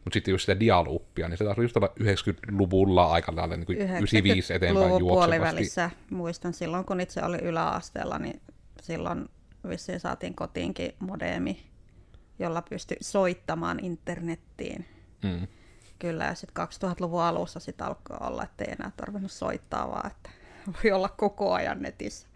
Mutta 0.04 0.14
sitten 0.16 0.32
just 0.32 0.42
sitä 0.42 0.60
dialuppia, 0.60 1.28
niin 1.28 1.38
se 1.38 1.44
taas 1.44 1.58
oli 1.58 1.64
just 1.64 1.76
90-luvulla 1.76 3.12
aika 3.12 3.36
lailla 3.36 3.56
niin 3.56 3.66
95 3.68 4.54
eteenpäin 4.54 5.00
puolivälissä, 5.00 5.90
muistan 6.10 6.52
silloin 6.54 6.84
kun 6.84 7.00
itse 7.00 7.22
oli 7.22 7.38
yläasteella, 7.38 8.18
niin 8.18 8.40
silloin 8.82 9.28
vissiin 9.68 10.00
saatiin 10.00 10.34
kotiinkin 10.34 10.94
modeemi, 10.98 11.62
jolla 12.38 12.62
pystyi 12.62 12.96
soittamaan 13.00 13.80
internettiin. 13.84 14.86
Mm. 15.22 15.46
Kyllä, 15.98 16.24
ja 16.24 16.34
sitten 16.34 16.66
2000-luvun 16.66 17.22
alussa 17.22 17.60
sitten 17.60 17.86
alkoi 17.86 18.16
olla, 18.20 18.44
että 18.44 18.64
ei 18.64 18.72
enää 18.72 18.92
tarvinnut 18.96 19.32
soittaa, 19.32 19.88
vaan 19.88 20.10
että 20.10 20.30
voi 20.84 20.92
olla 20.92 21.08
koko 21.08 21.52
ajan 21.52 21.82
netissä. 21.82 22.28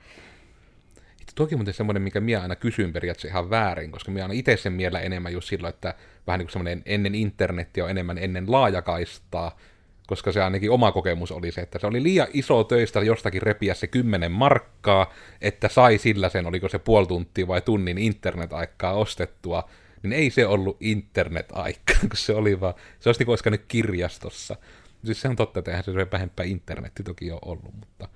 Toki 1.38 1.57
muuten 1.57 1.74
semmoinen, 1.74 2.03
mikä 2.03 2.20
minä 2.20 2.42
aina 2.42 2.57
kysyn 2.57 2.92
periaatteessa 2.92 3.29
ihan 3.29 3.51
väärin, 3.51 3.92
koska 3.92 4.11
minä 4.11 4.24
aina 4.24 4.35
itse 4.35 4.57
sen 4.57 4.72
miellä 4.72 5.01
enemmän 5.01 5.33
just 5.33 5.48
silloin, 5.48 5.74
että 5.74 5.94
vähän 6.27 6.38
niin 6.38 6.46
kuin 6.46 6.53
semmoinen 6.53 6.83
ennen 6.87 7.14
internettiä 7.14 7.85
on 7.85 7.90
enemmän 7.90 8.18
ennen 8.18 8.53
laajakaistaa, 8.53 9.59
koska 10.07 10.33
se 10.33 10.42
ainakin 10.42 10.70
oma 10.70 10.92
kokemus 10.92 11.33
oli 11.33 11.53
se, 11.53 11.61
että 11.61 11.79
se 11.79 11.87
oli 11.87 12.03
liian 12.03 12.29
iso 12.33 12.64
töistä 12.64 13.01
jostakin 13.01 13.42
repiä 13.42 13.74
se 13.74 13.87
kymmenen 13.87 14.33
markkaa, 14.33 15.12
että 15.40 15.68
sai 15.68 15.98
sillä 15.98 16.29
sen, 16.29 16.46
oliko 16.46 16.68
se 16.68 16.79
puoli 16.79 17.07
tuntia 17.07 17.48
vai 17.48 17.61
tunnin 17.61 17.98
internet-aikaa 17.98 18.92
ostettua, 18.92 19.68
niin 20.03 20.12
ei 20.12 20.31
se 20.31 20.46
ollut 20.46 20.77
internet-aikaa, 20.81 22.01
kun 22.11 22.11
se 22.14 22.33
oli 22.33 22.61
vaan, 22.61 22.74
se 23.01 23.09
olisi 23.09 23.20
niin 23.20 23.27
kuin 23.27 23.51
nyt 23.51 23.64
kirjastossa. 23.68 24.57
Siis 25.05 25.20
se 25.20 25.29
on 25.29 25.37
totta, 25.37 25.59
että 25.59 25.70
eihän 25.70 25.85
se 25.85 26.11
vähempää 26.12 26.46
internetti 26.46 27.03
toki 27.03 27.31
ole 27.31 27.40
ollut, 27.44 27.74
mutta 27.81 28.09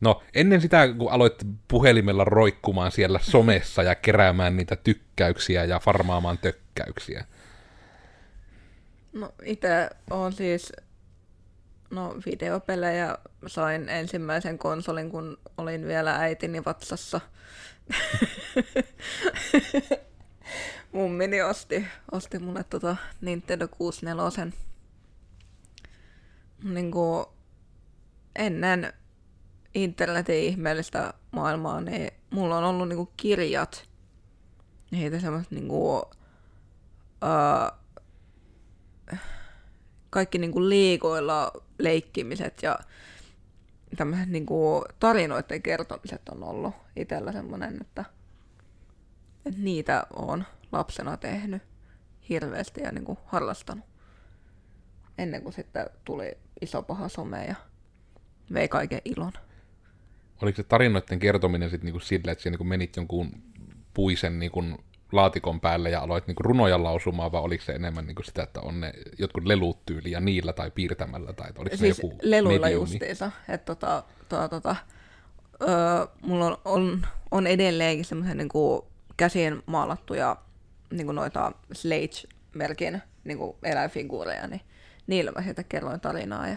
No, 0.00 0.22
ennen 0.34 0.60
sitä, 0.60 0.88
kun 0.98 1.12
aloit 1.12 1.34
puhelimella 1.68 2.24
roikkumaan 2.24 2.92
siellä 2.92 3.18
somessa 3.22 3.82
ja 3.82 3.94
keräämään 3.94 4.56
niitä 4.56 4.76
tykkäyksiä 4.76 5.64
ja 5.64 5.80
farmaamaan 5.80 6.38
tökkäyksiä. 6.38 7.24
No, 9.12 9.32
itse 9.42 9.90
on 10.10 10.32
siis 10.32 10.72
no, 11.90 12.14
videopelejä. 12.26 13.18
Sain 13.46 13.88
ensimmäisen 13.88 14.58
konsolin, 14.58 15.10
kun 15.10 15.38
olin 15.58 15.86
vielä 15.86 16.16
äitini 16.16 16.64
vatsassa. 16.64 17.20
Mummini 20.92 21.42
osti, 21.42 21.86
osti 22.12 22.38
mulle 22.38 22.64
tota 22.64 22.96
Nintendo 23.20 23.68
64. 23.68 24.52
Niin 26.64 26.90
kuin 26.90 27.26
ennen 28.36 28.92
internetin 29.76 30.44
ihmeellistä 30.44 31.14
maailmaa, 31.30 31.80
niin 31.80 32.10
mulla 32.30 32.58
on 32.58 32.64
ollut 32.64 32.88
niinku 32.88 33.12
kirjat. 33.16 33.88
Heitä 34.92 35.20
semmoista 35.20 35.54
niinku, 35.54 35.96
uh, 35.96 36.06
kaikki 40.10 40.38
niinku 40.38 40.68
liikoilla 40.68 41.52
leikkimiset 41.78 42.62
ja 42.62 42.78
tämmöiset 43.96 44.28
niinku 44.28 44.84
tarinoiden 45.00 45.62
kertomiset 45.62 46.28
on 46.28 46.42
ollut 46.42 46.74
itsellä 46.96 47.32
semmoinen, 47.32 47.78
että, 47.80 48.04
että 49.46 49.60
niitä 49.60 50.06
on 50.16 50.44
lapsena 50.72 51.16
tehnyt 51.16 51.62
hirveästi 52.28 52.80
ja 52.80 52.92
niinku 52.92 53.18
harrastanut. 53.24 53.84
Ennen 55.18 55.42
kuin 55.42 55.52
sitten 55.52 55.86
tuli 56.04 56.38
iso 56.60 56.82
paha 56.82 57.08
some 57.08 57.44
ja 57.44 57.54
vei 58.52 58.68
kaiken 58.68 59.00
ilon 59.04 59.32
oliko 60.42 60.56
se 60.56 60.62
tarinoiden 60.62 61.18
kertominen 61.18 61.70
sitten 61.70 61.86
niinku 61.86 62.00
sillä, 62.00 62.32
että 62.32 62.50
niinku 62.50 62.64
menit 62.64 62.96
jonkun 62.96 63.32
puisen 63.94 64.38
niinku 64.38 64.64
laatikon 65.12 65.60
päälle 65.60 65.90
ja 65.90 66.00
aloit 66.00 66.26
niinku 66.26 66.42
runoja 66.42 66.82
lausumaan, 66.82 67.32
vai 67.32 67.40
oliko 67.40 67.64
se 67.64 67.72
enemmän 67.72 68.06
niinku 68.06 68.22
sitä, 68.22 68.42
että 68.42 68.60
on 68.60 68.80
ne 68.80 68.92
jotkut 69.18 69.44
lelut 69.44 69.86
tyyliä 69.86 70.20
niillä 70.20 70.52
tai 70.52 70.70
piirtämällä, 70.70 71.32
tai 71.32 71.48
että 71.48 71.60
oliko 71.60 71.76
siis 71.76 71.98
joku 71.98 72.18
leluilla 72.22 72.66
mediumi? 72.66 72.82
justiinsa, 72.82 73.30
että 73.48 73.74
tota, 73.74 74.02
tota, 74.28 74.48
tota, 74.48 74.76
öö, 75.62 75.68
mulla 76.22 76.46
on, 76.46 76.56
on, 76.64 77.06
on 77.30 77.46
edelleenkin 77.46 78.04
semmoisen 78.04 78.36
niinku 78.36 78.86
käsien 79.16 79.62
maalattuja 79.66 80.36
niinku 80.90 81.12
noita 81.12 81.52
Slage-merkin 81.72 83.02
niinku 83.24 83.58
eläinfiguureja, 83.62 84.46
niin 84.46 84.60
niillä 85.06 85.32
mä 85.32 85.42
siitä 85.42 85.62
kerroin 85.62 86.00
tarinaa 86.00 86.48
ja 86.48 86.56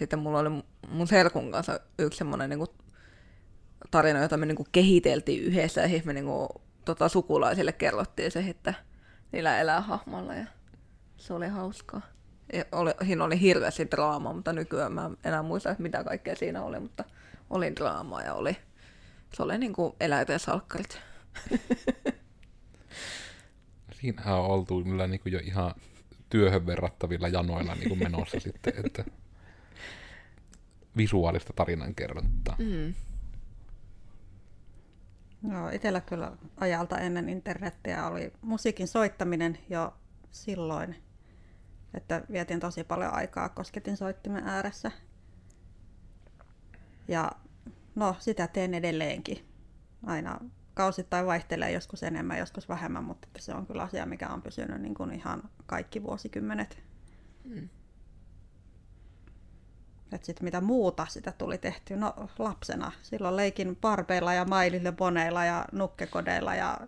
sitten 0.00 0.18
mulla 0.18 0.38
oli 0.38 0.50
mun 0.88 1.06
serkun 1.06 1.52
kanssa 1.52 1.80
yksi 1.98 2.18
semmoinen 2.18 2.50
niin 2.50 2.66
tarina, 3.90 4.22
jota 4.22 4.36
me 4.36 4.46
niin 4.46 4.56
kuin 4.56 4.68
kehiteltiin 4.72 5.42
yhdessä, 5.42 5.80
ja 5.80 5.88
siis 5.88 6.04
me 6.04 6.12
niin 6.12 6.24
kuin, 6.24 6.48
tota, 6.84 7.08
sukulaisille 7.08 7.72
kerrottiin 7.72 8.30
se, 8.30 8.44
että 8.48 8.74
niillä 9.32 9.60
elää 9.60 9.80
hahmolla, 9.80 10.34
ja 10.34 10.46
se 11.16 11.34
oli 11.34 11.48
hauskaa. 11.48 12.00
Ja 12.52 12.64
oli, 12.72 12.90
siinä 13.06 13.24
oli 13.24 13.40
hirveästi 13.40 13.90
draamaa, 13.90 14.32
mutta 14.32 14.52
nykyään 14.52 14.92
mä 14.92 15.06
en 15.06 15.16
enää 15.24 15.42
muista, 15.42 15.70
että 15.70 15.82
mitä 15.82 16.04
kaikkea 16.04 16.36
siinä 16.36 16.62
oli, 16.62 16.80
mutta 16.80 17.04
oli 17.50 17.76
draamaa 17.76 18.22
ja 18.22 18.34
oli, 18.34 18.56
se 19.34 19.42
oli 19.42 19.58
niin 19.58 19.72
kuin 19.72 19.92
eläinten 20.00 20.38
salkkarit. 20.38 21.00
Siinähän 24.00 24.34
on 24.34 24.46
oltu 24.46 24.80
niin 24.80 25.20
kuin 25.20 25.32
jo 25.32 25.40
ihan 25.42 25.74
työhön 26.30 26.66
verrattavilla 26.66 27.28
janoilla 27.28 27.74
niin 27.74 27.88
kuin 27.88 27.98
menossa 27.98 28.40
sitten, 28.40 28.72
että 28.86 29.04
visuaalista 30.96 31.52
tarinankerrontaa. 31.52 32.56
Mm. 32.58 32.94
No, 35.42 35.68
itsellä 35.68 36.00
kyllä 36.00 36.32
ajalta 36.56 36.98
ennen 36.98 37.28
internettiä 37.28 38.06
oli 38.06 38.32
musiikin 38.42 38.88
soittaminen 38.88 39.58
jo 39.68 39.94
silloin, 40.30 40.96
että 41.94 42.22
vietin 42.32 42.60
tosi 42.60 42.84
paljon 42.84 43.14
aikaa 43.14 43.48
kosketin 43.48 43.96
soittimen 43.96 44.44
ääressä. 44.44 44.90
Ja 47.08 47.32
no, 47.94 48.16
sitä 48.18 48.46
teen 48.46 48.74
edelleenkin. 48.74 49.48
Aina 50.06 50.40
kausittain 50.74 51.26
vaihtelee 51.26 51.72
joskus 51.72 52.02
enemmän, 52.02 52.38
joskus 52.38 52.68
vähemmän, 52.68 53.04
mutta 53.04 53.28
se 53.38 53.54
on 53.54 53.66
kyllä 53.66 53.82
asia, 53.82 54.06
mikä 54.06 54.28
on 54.28 54.42
pysynyt 54.42 54.80
niin 54.80 54.94
kuin 54.94 55.12
ihan 55.12 55.50
kaikki 55.66 56.02
vuosikymmenet. 56.02 56.82
Mm. 57.44 57.68
Että 60.12 60.26
sitten 60.26 60.44
mitä 60.44 60.60
muuta 60.60 61.06
sitä 61.08 61.32
tuli 61.32 61.58
tehty, 61.58 61.96
no 61.96 62.14
lapsena. 62.38 62.92
Silloin 63.02 63.36
leikin 63.36 63.76
parpeilla 63.76 64.34
ja 64.34 64.44
mailille 64.44 64.92
boneilla 64.92 65.44
ja 65.44 65.64
nukkekodeilla 65.72 66.54
ja 66.54 66.78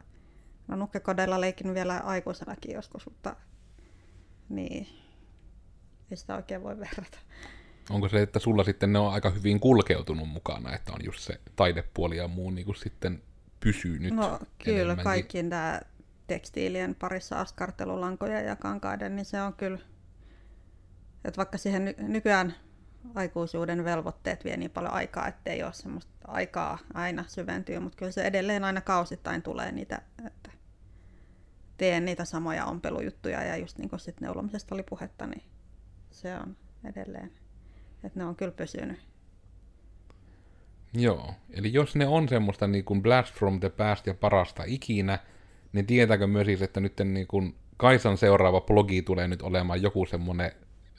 no 0.68 0.76
nukkekodeilla 0.76 1.40
leikin 1.40 1.74
vielä 1.74 1.98
aikuisenakin 1.98 2.74
joskus, 2.74 3.06
mutta 3.06 3.36
niin, 4.48 4.86
ei 6.10 6.16
sitä 6.16 6.36
oikein 6.36 6.62
voi 6.62 6.78
verrata. 6.78 7.18
Onko 7.90 8.08
se, 8.08 8.22
että 8.22 8.38
sulla 8.38 8.64
sitten 8.64 8.92
ne 8.92 8.98
on 8.98 9.12
aika 9.12 9.30
hyvin 9.30 9.60
kulkeutunut 9.60 10.28
mukana, 10.28 10.74
että 10.74 10.92
on 10.92 11.04
just 11.04 11.20
se 11.20 11.40
taidepuoli 11.56 12.16
ja 12.16 12.28
muu 12.28 12.50
niin 12.50 12.64
kuin 12.64 12.76
sitten 12.76 13.22
pysynyt 13.60 14.14
No 14.14 14.38
kyllä, 14.64 14.96
kaikki 14.96 15.42
tämä 15.42 15.80
tekstiilien 16.26 16.94
parissa 16.94 17.40
askartelulankoja 17.40 18.40
ja 18.40 18.56
kankaiden, 18.56 19.16
niin 19.16 19.24
se 19.24 19.42
on 19.42 19.54
kyllä, 19.54 19.78
että 21.24 21.36
vaikka 21.36 21.58
siihen 21.58 21.84
ny- 21.84 21.94
nykyään 21.98 22.54
aikuisuuden 23.14 23.84
velvoitteet 23.84 24.44
vie 24.44 24.56
niin 24.56 24.70
paljon 24.70 24.92
aikaa, 24.92 25.28
ettei 25.28 25.62
ole 25.62 25.72
semmoista 25.72 26.12
aikaa 26.24 26.78
aina 26.94 27.24
syventyä, 27.28 27.80
mutta 27.80 27.96
kyllä 27.96 28.12
se 28.12 28.22
edelleen 28.22 28.64
aina 28.64 28.80
kausittain 28.80 29.42
tulee 29.42 29.72
niitä, 29.72 30.02
että 30.26 30.50
teen 31.76 32.04
niitä 32.04 32.24
samoja 32.24 32.64
ompelujuttuja 32.64 33.42
ja 33.42 33.56
just 33.56 33.78
niin 33.78 33.90
kuin 33.90 34.00
sitten 34.00 34.26
neulomisesta 34.26 34.74
oli 34.74 34.82
puhetta, 34.82 35.26
niin 35.26 35.42
se 36.10 36.36
on 36.36 36.56
edelleen, 36.84 37.32
että 38.04 38.18
ne 38.18 38.24
on 38.24 38.36
kyllä 38.36 38.52
pysynyt. 38.52 39.00
Joo, 40.94 41.34
eli 41.50 41.72
jos 41.72 41.96
ne 41.96 42.06
on 42.06 42.28
semmoista 42.28 42.66
niin 42.66 42.84
kuin 42.84 43.02
blast 43.02 43.34
from 43.34 43.60
the 43.60 43.68
past 43.68 44.06
ja 44.06 44.14
parasta 44.14 44.62
ikinä, 44.66 45.18
niin 45.72 45.86
tietääkö 45.86 46.26
myös, 46.26 46.46
siis, 46.46 46.62
että 46.62 46.80
nyt 46.80 47.00
niin 47.04 47.26
kuin 47.26 47.54
Kaisan 47.76 48.18
seuraava 48.18 48.60
blogi 48.60 49.02
tulee 49.02 49.28
nyt 49.28 49.42
olemaan 49.42 49.82
joku 49.82 50.06
semmoinen 50.06 50.52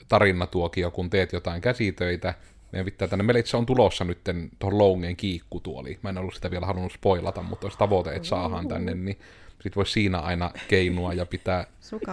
tarinatuokio, 0.08 0.90
kun 0.90 1.10
teet 1.10 1.32
jotain 1.32 1.60
käsitöitä. 1.60 2.34
Meidän 2.72 2.84
pitää 2.84 3.08
tänne, 3.08 3.22
meillä 3.22 3.38
itse 3.38 3.56
on 3.56 3.66
tulossa 3.66 4.04
nyt 4.04 4.18
tuohon 4.58 4.78
Loungen 4.78 5.16
kiikkutuoli. 5.16 5.98
Mä 6.02 6.10
en 6.10 6.18
ollut 6.18 6.34
sitä 6.34 6.50
vielä 6.50 6.66
halunnut 6.66 6.92
spoilata, 6.92 7.42
mutta 7.42 7.66
jos 7.66 7.76
tavoite, 7.76 8.10
että 8.10 8.28
saadaan 8.28 8.68
tänne, 8.68 8.94
niin 8.94 9.18
sit 9.62 9.76
voisi 9.76 9.92
siinä 9.92 10.18
aina 10.18 10.50
keinua 10.68 11.12
ja 11.12 11.26
pitää 11.26 11.66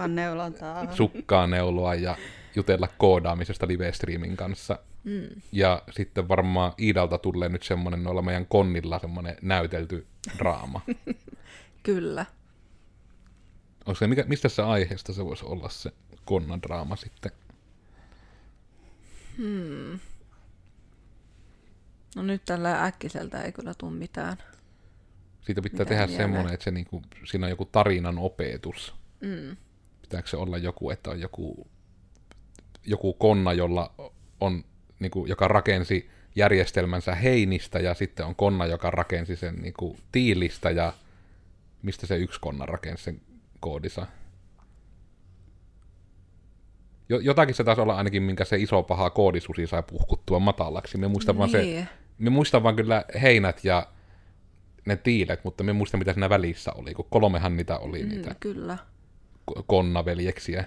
neulontaa. 0.08 0.92
Sukkaan 0.92 1.50
neuloa 1.50 1.94
ja 1.94 2.16
jutella 2.56 2.88
koodaamisesta 2.98 3.66
live-streamin 3.66 4.36
kanssa. 4.36 4.78
Mm. 5.04 5.28
Ja 5.52 5.82
sitten 5.90 6.28
varmaan 6.28 6.72
Iidalta 6.80 7.18
tulee 7.18 7.48
nyt 7.48 7.62
semmoinen 7.62 8.02
noilla 8.02 8.22
meidän 8.22 8.46
konnilla 8.46 8.98
semmoinen 8.98 9.36
näytelty 9.42 10.06
draama. 10.38 10.80
Kyllä. 11.82 12.26
Onko 13.86 13.98
se, 13.98 14.06
mikä, 14.06 14.24
mistä 14.28 14.48
se 14.48 14.62
aiheesta 14.62 15.12
se 15.12 15.24
voisi 15.24 15.44
olla 15.44 15.68
se 15.68 15.92
konnan 16.24 16.62
draama 16.62 16.96
sitten? 16.96 17.32
Hmm. 19.38 19.98
No 22.16 22.22
nyt 22.22 22.42
tällä 22.44 22.84
äkkiseltä 22.84 23.42
ei 23.42 23.52
kyllä 23.52 23.74
tule 23.78 23.92
mitään. 23.92 24.36
Siitä 25.40 25.62
pitää 25.62 25.84
mitään 25.84 25.88
tehdä 25.88 26.16
semmoinen, 26.16 26.54
että 26.54 26.64
se 26.64 26.70
niinku, 26.70 27.02
siinä 27.24 27.46
on 27.46 27.50
joku 27.50 27.64
tarinan 27.64 28.18
opetus. 28.18 28.94
Mm. 29.20 29.56
Pitääkö 30.02 30.28
se 30.28 30.36
olla 30.36 30.58
joku, 30.58 30.90
että 30.90 31.10
on 31.10 31.20
joku, 31.20 31.66
joku 32.86 33.12
konna, 33.12 33.52
jolla 33.52 33.94
on, 34.40 34.64
niinku, 34.98 35.26
joka 35.26 35.48
rakensi 35.48 36.10
järjestelmänsä 36.36 37.14
heinistä 37.14 37.78
ja 37.78 37.94
sitten 37.94 38.26
on 38.26 38.34
konna, 38.34 38.66
joka 38.66 38.90
rakensi 38.90 39.36
sen 39.36 39.56
niinku, 39.56 39.96
tiilistä 40.12 40.70
ja 40.70 40.92
mistä 41.82 42.06
se 42.06 42.16
yksi 42.16 42.40
konna 42.40 42.66
rakensi 42.66 43.04
sen 43.04 43.20
koodissa? 43.60 44.06
Jotakin 47.16 47.54
se 47.54 47.64
taisi 47.64 47.82
olla 47.82 47.96
ainakin, 47.96 48.22
minkä 48.22 48.44
se 48.44 48.56
iso 48.56 48.82
paha 48.82 49.10
koodisusi 49.10 49.66
sai 49.66 49.82
puhkuttua 49.82 50.38
matalaksi. 50.38 50.98
Me 50.98 51.08
muistan, 51.08 51.34
niin. 51.34 51.38
vaan, 51.38 51.50
se, 51.50 51.62
niin. 51.62 51.88
me 52.18 52.30
muistan 52.30 52.62
vaan 52.62 52.76
kyllä 52.76 53.04
heinät 53.22 53.64
ja 53.64 53.86
ne 54.86 54.96
tiilet, 54.96 55.44
mutta 55.44 55.64
me 55.64 55.72
muistan, 55.72 55.98
mitä 55.98 56.12
siinä 56.12 56.28
välissä 56.28 56.72
oli, 56.72 56.94
kun 56.94 57.06
kolmehan 57.10 57.56
niitä 57.56 57.78
oli, 57.78 58.02
mm, 58.02 58.08
niitä 58.08 58.34
kyllä. 58.40 58.78
konnaveljeksiä, 59.66 60.64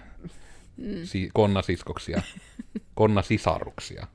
mm. 0.77 1.03
si- 1.03 1.29
konnasiskoksia. 1.33 2.21
Konna 2.95 3.21
sisaruksia. 3.21 4.07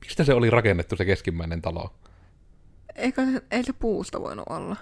Mistä 0.00 0.24
se 0.24 0.34
oli 0.34 0.50
rakennettu 0.50 0.96
se 0.96 1.04
keskimmäinen 1.04 1.62
talo? 1.62 1.94
Eikö 2.94 3.24
se, 3.24 3.42
ei 3.50 3.64
se 3.64 3.72
puusta 3.72 4.20
voinut 4.20 4.46
olla? 4.48 4.76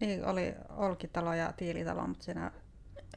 Niin, 0.00 0.24
oli 0.24 0.54
olkitalo 0.68 1.34
ja 1.34 1.52
tiilitalo, 1.52 2.06
mutta 2.06 2.24
siinä 2.24 2.52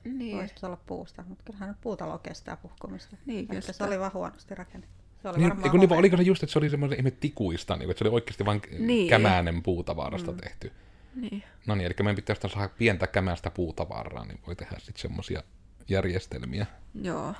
Niin. 0.05 0.37
voisi 0.37 0.55
olla 0.63 0.77
puusta. 0.85 1.23
Mutta 1.27 1.43
kyllähän 1.43 1.69
nyt 1.69 1.81
puutalo 1.81 2.17
kestää 2.17 2.57
puhkumista. 2.57 3.17
Niin, 3.25 3.47
Ehkä 3.55 3.73
se 3.73 3.83
oli 3.83 3.99
vaan 3.99 4.13
huonosti 4.13 4.55
rakennettu. 4.55 5.03
Se 5.21 5.29
oli 5.29 5.37
Niin, 5.37 5.49
varmaan 5.49 5.65
eikö, 5.65 5.77
niin, 5.77 5.99
oliko 5.99 6.17
se 6.17 6.23
just, 6.23 6.43
että 6.43 6.53
se 6.53 6.59
oli 6.59 6.69
semmoisen 6.69 6.97
ihme 6.97 7.11
tikuista, 7.11 7.75
niin, 7.75 7.89
että 7.89 7.99
se 7.99 8.07
oli 8.07 8.15
oikeasti 8.15 8.45
vain 8.45 8.61
Niin. 8.79 9.09
kämänen 9.09 9.63
puutavarasta 9.63 10.31
mm. 10.31 10.37
tehty. 10.37 10.71
Niin. 11.15 11.43
No 11.67 11.75
niin, 11.75 11.85
eli 11.85 11.95
meidän 11.99 12.15
pitäisi 12.15 12.41
saada 12.49 12.69
pientä 12.77 13.07
kämästä 13.07 13.49
puutavaraa, 13.49 14.25
niin 14.25 14.39
voi 14.47 14.55
tehdä 14.55 14.75
sitten 14.79 15.01
semmoisia 15.01 15.43
järjestelmiä. 15.89 16.65
Joo. 17.01 17.33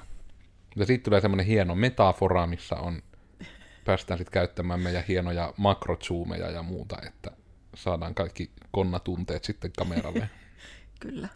Ja 0.76 0.86
siitä 0.86 1.04
tulee 1.04 1.21
semmoinen 1.21 1.45
hieno 1.45 1.76
metafora, 1.76 2.47
missä 2.47 2.76
on, 2.76 3.02
päästään 3.86 4.17
sitten 4.17 4.34
käyttämään 4.34 4.80
meidän 4.80 5.04
hienoja 5.08 5.54
makrozoomeja 5.58 6.49
ja 6.52 6.63
muuta, 6.63 6.97
että 7.08 7.32
saadaan 7.76 8.15
kaikki 8.15 8.52
konnatunteet 8.71 9.43
sitten 9.43 9.71
kameralle. 9.78 10.30
Kyllä. 10.99 11.30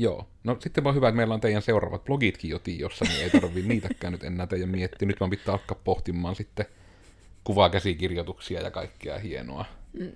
Joo. 0.00 0.28
No 0.44 0.56
sitten 0.60 0.84
vaan 0.84 0.96
hyvä, 0.96 1.08
että 1.08 1.16
meillä 1.16 1.34
on 1.34 1.40
teidän 1.40 1.62
seuraavat 1.62 2.04
blogitkin 2.04 2.50
jo 2.50 2.58
tiossa, 2.58 3.04
niin 3.04 3.22
ei 3.22 3.30
tarvii 3.30 3.62
niitäkään 3.62 4.12
nyt 4.12 4.24
enää 4.24 4.46
teidän 4.46 4.68
miettiä. 4.68 5.08
Nyt 5.08 5.20
vaan 5.20 5.30
pitää 5.30 5.52
alkaa 5.52 5.80
pohtimaan 5.84 6.36
sitten 6.36 6.66
kuvakäsikirjoituksia 7.44 8.60
ja 8.60 8.70
kaikkea 8.70 9.18
hienoa. 9.18 9.64
Mm. 9.92 10.12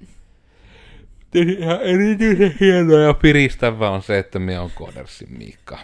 Ihan 1.34 1.82
erityisen 1.82 2.54
hienoa 2.60 2.98
ja 2.98 3.14
piristävää 3.14 3.90
on 3.90 4.02
se, 4.02 4.18
että 4.18 4.38
me 4.38 4.58
on 4.58 4.70
Kodersin 4.74 5.38
Miikka. 5.38 5.78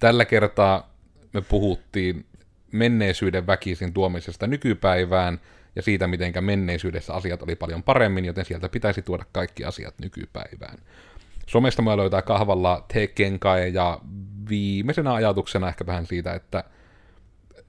Tällä 0.00 0.24
kertaa 0.24 0.94
me 1.32 1.40
puhuttiin 1.40 2.26
menneisyyden 2.72 3.46
väkisin 3.46 3.92
tuomisesta 3.92 4.46
nykypäivään 4.46 5.40
ja 5.76 5.82
siitä, 5.82 6.06
miten 6.06 6.32
menneisyydessä 6.40 7.14
asiat 7.14 7.42
oli 7.42 7.56
paljon 7.56 7.82
paremmin, 7.82 8.24
joten 8.24 8.44
sieltä 8.44 8.68
pitäisi 8.68 9.02
tuoda 9.02 9.24
kaikki 9.32 9.64
asiat 9.64 9.94
nykypäivään. 10.00 10.78
Somesta 11.46 11.82
mä 11.82 11.96
löytää 11.96 12.22
kahvalla 12.22 12.84
Tekenkae 12.92 13.68
ja 13.68 13.98
viimeisenä 14.48 15.14
ajatuksena 15.14 15.68
ehkä 15.68 15.86
vähän 15.86 16.06
siitä, 16.06 16.34
että 16.34 16.64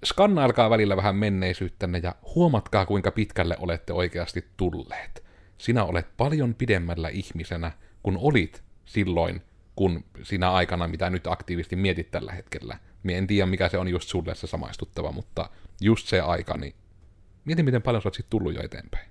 skannailkaa 0.06 0.70
välillä 0.70 0.98
vähän 0.98 1.16
menneisyyttänne 1.16 2.00
ja 2.04 2.16
huomatkaa 2.36 2.86
kuinka 2.86 3.12
pitkälle 3.12 3.56
olette 3.60 3.94
oikeasti 3.94 4.48
tulleet. 4.58 5.24
Sinä 5.58 5.84
olet 5.84 6.08
paljon 6.18 6.56
pidemmällä 6.56 7.10
ihmisenä 7.10 7.72
kuin 8.04 8.18
olit 8.18 8.64
silloin, 8.86 9.42
kun 9.76 10.04
sinä 10.24 10.52
aikana, 10.52 10.88
mitä 10.88 11.10
nyt 11.10 11.28
aktiivisesti 11.28 11.76
mietit 11.76 12.12
tällä 12.12 12.32
hetkellä. 12.32 12.78
Mie 13.04 13.18
en 13.18 13.28
tiedä, 13.28 13.46
mikä 13.46 13.70
se 13.70 13.78
on 13.78 13.88
just 13.88 14.10
sulle 14.10 14.36
se 14.36 14.48
samaistuttava, 14.48 15.12
mutta 15.12 15.50
just 15.82 16.08
se 16.08 16.22
aika, 16.22 16.58
niin 16.58 16.76
mieti, 17.46 17.64
miten 17.64 17.82
paljon 17.82 18.02
sä 18.02 18.08
oot 18.08 18.30
tullut 18.30 18.54
jo 18.54 18.64
eteenpäin. 18.64 19.10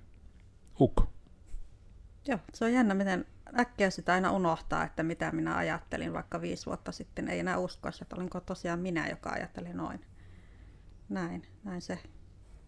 Ukko. 0.79 1.07
Joo, 2.27 2.39
se 2.53 2.65
on 2.65 2.73
jännä, 2.73 2.93
miten 2.93 3.25
äkkiä 3.59 3.89
sitä 3.89 4.13
aina 4.13 4.31
unohtaa, 4.31 4.83
että 4.83 5.03
mitä 5.03 5.31
minä 5.31 5.57
ajattelin 5.57 6.13
vaikka 6.13 6.41
viisi 6.41 6.65
vuotta 6.65 6.91
sitten. 6.91 7.27
Ei 7.27 7.39
enää 7.39 7.57
uskoisi, 7.57 8.03
että 8.03 8.15
olinko 8.15 8.39
tosiaan 8.39 8.79
minä, 8.79 9.07
joka 9.07 9.29
ajatteli 9.29 9.73
noin. 9.73 10.05
Näin, 11.09 11.47
näin 11.63 11.81
se. 11.81 11.99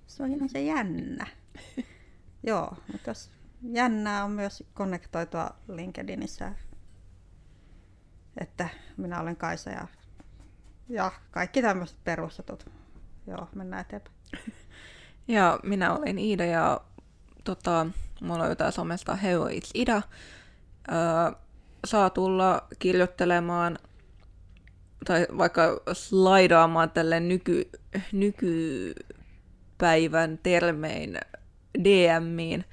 Se 0.07 0.23
on 0.23 0.31
ihan 0.31 0.49
se 0.49 0.61
jännä. 0.61 1.27
Joo, 2.47 2.77
mutta 2.91 3.09
jos 3.09 3.31
jännää 3.61 4.23
on 4.23 4.31
myös 4.31 4.63
konnektoitua 4.73 5.49
LinkedInissä, 5.67 6.53
että 8.37 8.69
minä 8.97 9.19
olen 9.19 9.35
Kaisa 9.35 9.69
ja, 9.69 9.87
ja 10.89 11.11
kaikki 11.31 11.61
tämmöiset 11.61 11.97
perustetut. 12.03 12.69
Joo, 13.27 13.47
mennään 13.55 13.81
eteenpäin. 13.81 14.15
Ja 15.27 15.59
minä 15.63 15.93
olen 15.93 16.19
Iida 16.19 16.45
ja 16.45 16.81
tota, 17.43 17.87
mulla 18.21 18.43
löytää 18.43 18.71
somesta 18.71 19.15
Heo 19.15 19.47
It's 19.47 19.71
Ida. 19.73 20.01
Saa 21.85 22.09
tulla 22.09 22.67
kirjoittelemaan 22.79 23.77
tai 25.05 25.27
vaikka 25.37 25.81
slaidaamaan 25.93 26.91
tälle 26.91 27.19
nyky, 27.19 27.69
nykypäivän 28.11 28.99
termein 30.43 31.17
DMiin 31.83 32.65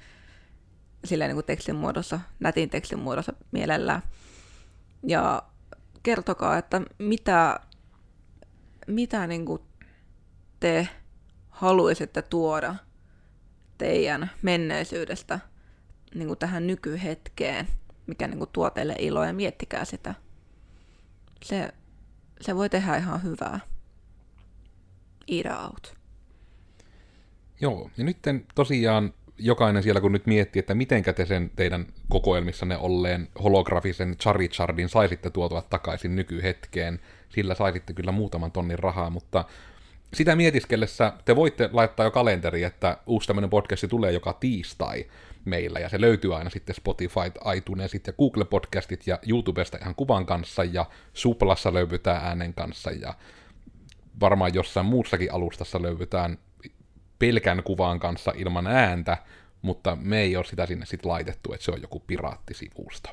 silleen 1.05 1.29
niin 1.29 1.35
kuin 1.35 1.45
tekstin 1.45 1.75
muodossa, 1.75 2.19
nätin 2.39 2.69
tekstin 2.69 2.99
muodossa 2.99 3.33
mielellään. 3.51 4.01
Ja 5.07 5.43
kertokaa, 6.03 6.57
että 6.57 6.81
mitä, 6.99 7.59
mitä 8.87 9.27
niin 9.27 9.45
kuin 9.45 9.61
te 10.59 10.87
haluaisitte 11.49 12.21
tuoda 12.21 12.75
teidän 13.77 14.31
menneisyydestä 14.41 15.39
niin 16.15 16.27
kuin 16.27 16.39
tähän 16.39 16.67
nykyhetkeen, 16.67 17.67
mikä 18.07 18.27
niin 18.27 18.37
kuin 18.37 18.49
tuo 18.53 18.69
teille 18.69 18.95
iloa 18.99 19.25
ja 19.25 19.33
miettikää 19.33 19.85
sitä. 19.85 20.15
Se, 21.43 21.69
se 22.41 22.55
voi 22.55 22.69
tehdä 22.69 22.97
ihan 22.97 23.23
hyvää. 23.23 23.59
Ida 25.27 25.59
out. 25.59 25.95
Joo, 27.61 27.89
ja 27.97 28.03
nyt 28.03 28.17
tosiaan 28.55 29.13
jokainen 29.37 29.83
siellä 29.83 30.01
kun 30.01 30.11
nyt 30.11 30.25
miettii, 30.25 30.59
että 30.59 30.75
mitenkä 30.75 31.13
te 31.13 31.25
sen 31.25 31.51
teidän 31.55 31.85
kokoelmissanne 32.09 32.77
olleen 32.77 33.27
holografisen 33.43 34.17
Charichardin 34.17 34.89
saisitte 34.89 35.29
tuotua 35.29 35.61
takaisin 35.61 36.15
nykyhetkeen, 36.15 36.99
sillä 37.29 37.55
saisitte 37.55 37.93
kyllä 37.93 38.11
muutaman 38.11 38.51
tonnin 38.51 38.79
rahaa, 38.79 39.09
mutta 39.09 39.45
sitä 40.13 40.35
mietiskellessä 40.35 41.13
te 41.25 41.35
voitte 41.35 41.69
laittaa 41.73 42.05
jo 42.05 42.11
kalenteri, 42.11 42.63
että 42.63 42.97
uusi 43.05 43.27
tämmöinen 43.27 43.49
podcasti 43.49 43.87
tulee 43.87 44.11
joka 44.11 44.33
tiistai 44.33 45.05
meillä, 45.45 45.79
ja 45.79 45.89
se 45.89 46.01
löytyy 46.01 46.35
aina 46.35 46.49
sitten 46.49 46.75
Spotify, 46.75 47.19
iTunesit 47.55 48.07
ja 48.07 48.13
Google 48.13 48.45
Podcastit 48.45 49.07
ja 49.07 49.19
YouTubesta 49.27 49.77
ihan 49.81 49.95
kuvan 49.95 50.25
kanssa, 50.25 50.63
ja 50.63 50.85
Suplassa 51.13 51.73
löydytään 51.73 52.25
äänen 52.25 52.53
kanssa, 52.53 52.91
ja 52.91 53.13
varmaan 54.19 54.53
jossain 54.53 54.85
muussakin 54.85 55.33
alustassa 55.33 55.81
löydytään 55.81 56.37
pelkän 57.19 57.63
kuvan 57.63 57.99
kanssa 57.99 58.33
ilman 58.35 58.67
ääntä, 58.67 59.17
mutta 59.61 59.97
me 60.01 60.21
ei 60.21 60.35
ole 60.35 60.45
sitä 60.45 60.65
sinne 60.65 60.85
sitten 60.85 61.11
laitettu, 61.11 61.53
että 61.53 61.65
se 61.65 61.71
on 61.71 61.81
joku 61.81 61.99
piraattisivusto. 61.99 63.09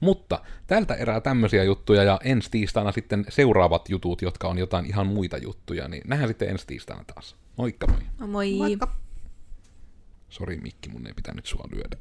Mutta 0.00 0.40
tältä 0.66 0.94
erää 0.94 1.20
tämmöisiä 1.20 1.64
juttuja 1.64 2.02
ja 2.04 2.20
ensi 2.24 2.50
tiistaina 2.50 2.92
sitten 2.92 3.24
seuraavat 3.28 3.88
jutut, 3.88 4.22
jotka 4.22 4.48
on 4.48 4.58
jotain 4.58 4.86
ihan 4.86 5.06
muita 5.06 5.38
juttuja, 5.38 5.88
niin 5.88 6.02
nähdään 6.06 6.28
sitten 6.28 6.48
ensi 6.48 6.66
tiistaina 6.66 7.04
taas. 7.14 7.36
Moikka 7.56 7.86
moi. 7.86 8.00
No 8.18 8.26
moi! 8.26 8.54
Moikka! 8.58 8.96
Sori 10.28 10.56
Mikki, 10.56 10.88
mun 10.88 11.06
ei 11.06 11.12
pitänyt 11.14 11.46
sua 11.46 11.64
lyödä. 11.72 11.96